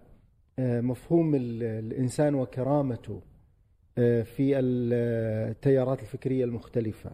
آه، 0.58 0.80
مفهوم 0.80 1.34
الإنسان 1.34 2.34
وكرامته 2.34 3.22
آه، 3.98 4.22
في 4.22 4.58
التيارات 4.58 6.00
الفكرية 6.02 6.44
المختلفة. 6.44 7.10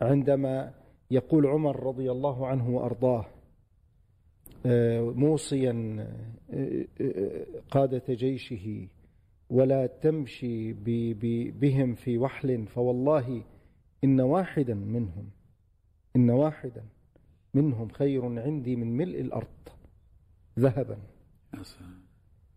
عندما 0.00 0.74
يقول 1.10 1.46
عمر 1.46 1.86
رضي 1.86 2.10
الله 2.10 2.46
عنه 2.46 2.70
وأرضاه 2.70 3.26
موصيا 5.14 6.06
قادة 7.70 8.02
جيشه 8.08 8.88
ولا 9.54 9.86
تمشي 9.86 10.72
بهم 11.50 11.94
في 11.94 12.18
وحل 12.18 12.66
فوالله 12.66 13.42
إن 14.04 14.20
واحدا 14.20 14.74
منهم 14.74 15.30
إن 16.16 16.30
واحدا 16.30 16.84
منهم 17.54 17.88
خير 17.88 18.40
عندي 18.40 18.76
من 18.76 18.96
ملء 18.96 19.20
الأرض 19.20 19.68
ذهبا. 20.58 20.98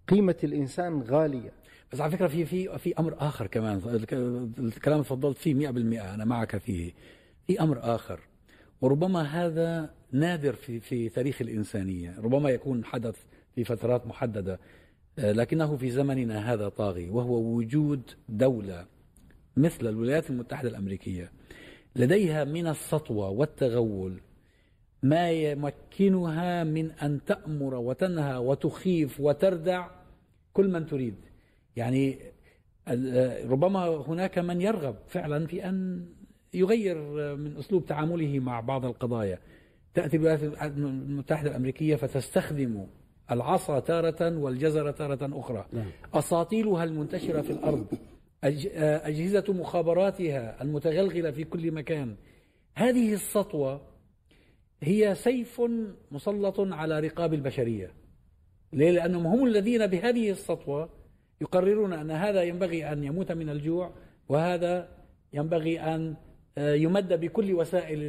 قيمة 0.07 0.35
الإنسان 0.43 1.01
غالية. 1.01 1.53
بس 1.91 2.01
على 2.01 2.11
فكرة 2.11 2.27
في 2.27 2.45
في 2.45 2.77
في 2.77 2.99
أمر 2.99 3.15
آخر 3.19 3.47
كمان 3.47 3.81
الكلام 4.59 5.01
تفضلت 5.01 5.37
فيه 5.37 5.53
100% 5.53 6.13
أنا 6.13 6.25
معك 6.25 6.57
فيه. 6.57 6.93
في 7.47 7.61
أمر 7.61 7.79
آخر 7.95 8.19
وربما 8.81 9.21
هذا 9.21 9.93
نادر 10.11 10.53
في 10.53 10.79
في 10.79 11.09
تاريخ 11.09 11.41
الإنسانية 11.41 12.19
ربما 12.19 12.49
يكون 12.49 12.85
حدث 12.85 13.23
في 13.55 13.63
فترات 13.63 14.07
محددة. 14.07 14.59
لكنه 15.17 15.77
في 15.77 15.89
زمننا 15.89 16.53
هذا 16.53 16.69
طاغي 16.69 17.09
وهو 17.09 17.55
وجود 17.55 18.01
دولة 18.29 18.85
مثل 19.57 19.87
الولايات 19.87 20.29
المتحدة 20.29 20.69
الأمريكية. 20.69 21.31
لديها 21.95 22.43
من 22.43 22.67
السطوة 22.67 23.29
والتغول 23.29 24.21
ما 25.03 25.31
يمكنها 25.31 26.63
من 26.63 26.91
أن 26.91 27.19
تأمر 27.25 27.75
وتنهى 27.75 28.37
وتخيف 28.37 29.19
وتردع 29.19 29.89
كل 30.53 30.67
من 30.67 30.85
تريد. 30.85 31.15
يعني 31.75 32.19
ربما 33.45 33.87
هناك 33.87 34.39
من 34.39 34.61
يرغب 34.61 34.95
فعلا 35.07 35.47
في 35.47 35.69
أن 35.69 36.05
يغير 36.53 36.97
من 37.35 37.57
أسلوب 37.57 37.85
تعامله 37.85 38.39
مع 38.39 38.59
بعض 38.59 38.85
القضايا. 38.85 39.39
تأتي 39.93 40.17
الولايات 40.17 40.43
المتحدة 40.77 41.49
الأمريكية 41.49 41.95
فتستخدم 41.95 42.87
العصا 43.31 43.79
تارة 43.79 44.37
والجزرة 44.37 44.91
تارة 44.91 45.39
أخرى 45.39 45.65
نعم. 45.73 45.91
أساطيلها 46.13 46.83
المنتشرة 46.83 47.41
في 47.41 47.49
الأرض 47.49 47.85
أجهزة 48.43 49.43
مخابراتها 49.53 50.61
المتغلغلة 50.61 51.31
في 51.31 51.43
كل 51.43 51.71
مكان 51.71 52.15
هذه 52.73 53.13
السطوة 53.13 53.81
هي 54.81 55.15
سيف 55.15 55.61
مسلط 56.11 56.59
على 56.59 56.99
رقاب 56.99 57.33
البشرية 57.33 57.91
ليه؟ 58.73 58.91
لأنهم 58.91 59.27
هم 59.27 59.45
الذين 59.45 59.87
بهذه 59.87 60.31
السطوة 60.31 60.89
يقررون 61.41 61.93
أن 61.93 62.11
هذا 62.11 62.43
ينبغي 62.43 62.91
أن 62.91 63.03
يموت 63.03 63.31
من 63.31 63.49
الجوع 63.49 63.91
وهذا 64.29 64.89
ينبغي 65.33 65.79
أن 65.79 66.15
يمد 66.57 67.13
بكل 67.13 67.53
وسائل 67.53 67.99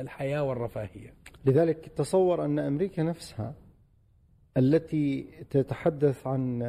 الحياة 0.00 0.42
والرفاهية 0.42 1.14
لذلك 1.46 1.88
تصور 1.96 2.44
أن 2.44 2.58
أمريكا 2.58 3.02
نفسها 3.02 3.54
التي 4.58 5.26
تتحدث 5.50 6.26
عن 6.26 6.62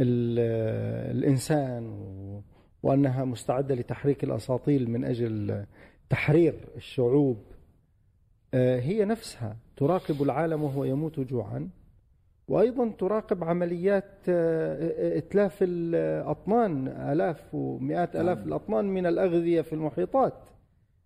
الإنسان 0.00 1.84
وأنها 2.82 3.24
مستعدة 3.24 3.74
لتحريك 3.74 4.24
الأساطيل 4.24 4.90
من 4.90 5.04
أجل 5.04 5.64
تحرير 6.10 6.54
الشعوب 6.76 7.36
آه، 8.54 8.80
هي 8.80 9.04
نفسها 9.04 9.56
تراقب 9.76 10.22
العالم 10.22 10.62
وهو 10.62 10.84
يموت 10.84 11.20
جوعا 11.20 11.68
وأيضا 12.48 12.92
تراقب 12.98 13.44
عمليات 13.44 14.10
آه، 14.28 15.18
إتلاف 15.18 15.58
الأطنان 15.62 16.88
آلاف 16.88 17.54
ومئات 17.54 18.16
آلاف 18.16 18.38
نعم. 18.38 18.48
الأطنان 18.48 18.84
من 18.84 19.06
الأغذية 19.06 19.60
في 19.60 19.72
المحيطات 19.72 20.34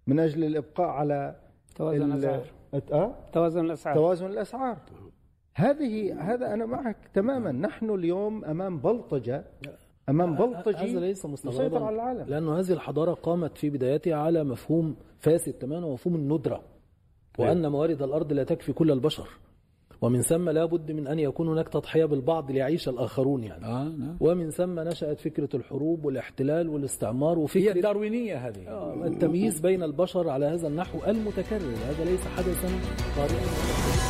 من 0.06 0.20
أجل 0.20 0.44
الإبقاء 0.44 0.88
على 0.88 1.36
توازن 1.76 2.12
الأسعار؟ 2.12 2.44
توازن 3.32 3.64
الأسعار 3.64 3.94
توازن 3.94 4.26
الأسعار 4.26 4.78
هذه 5.54 6.20
هذا 6.20 6.54
أنا 6.54 6.66
معك 6.66 6.96
تماما. 7.14 7.52
نحن 7.52 7.90
اليوم 7.90 8.44
أمام 8.44 8.78
بلطجة. 8.78 9.44
أمام 10.08 10.34
بلطجي 10.34 10.92
هذا 10.92 11.00
ليس 11.00 11.26
مستغربا. 11.26 11.84
على 11.84 11.94
العالم. 11.94 12.28
لأنه 12.28 12.58
هذه 12.58 12.72
الحضارة 12.72 13.14
قامت 13.14 13.58
في 13.58 13.70
بدايتها 13.70 14.14
على 14.14 14.44
مفهوم 14.44 14.96
فاسد 15.18 15.52
تماما 15.52 15.86
ومفهوم 15.86 16.16
الندرة. 16.16 16.62
وأن 17.38 17.70
موارد 17.70 18.02
الأرض 18.02 18.32
لا 18.32 18.44
تكفي 18.44 18.72
كل 18.72 18.90
البشر. 18.90 19.28
ومن 20.02 20.20
ثم 20.20 20.50
لا 20.50 20.64
بد 20.64 20.92
من 20.92 21.06
أن 21.06 21.18
يكون 21.18 21.48
هناك 21.48 21.68
تضحية 21.68 22.04
بالبعض 22.04 22.50
ليعيش 22.50 22.88
الآخرون 22.88 23.44
يعني. 23.44 23.64
آه 23.64 23.84
نعم. 23.84 24.16
ومن 24.20 24.50
ثم 24.50 24.80
نشأت 24.80 25.20
فكرة 25.20 25.48
الحروب 25.54 26.04
والاحتلال 26.04 26.68
والاستعمار 26.68 27.38
وفكرة 27.38 27.60
هي 27.60 27.72
الداروينية 27.72 28.48
هذه. 28.48 28.68
آه 28.68 29.06
التمييز 29.06 29.60
بين 29.60 29.82
البشر 29.82 30.28
على 30.28 30.46
هذا 30.46 30.68
النحو 30.68 30.98
المتكرر. 31.06 31.74
هذا 31.86 32.04
ليس 32.04 32.26
حدثا 32.26 32.68
طارئا 33.16 34.03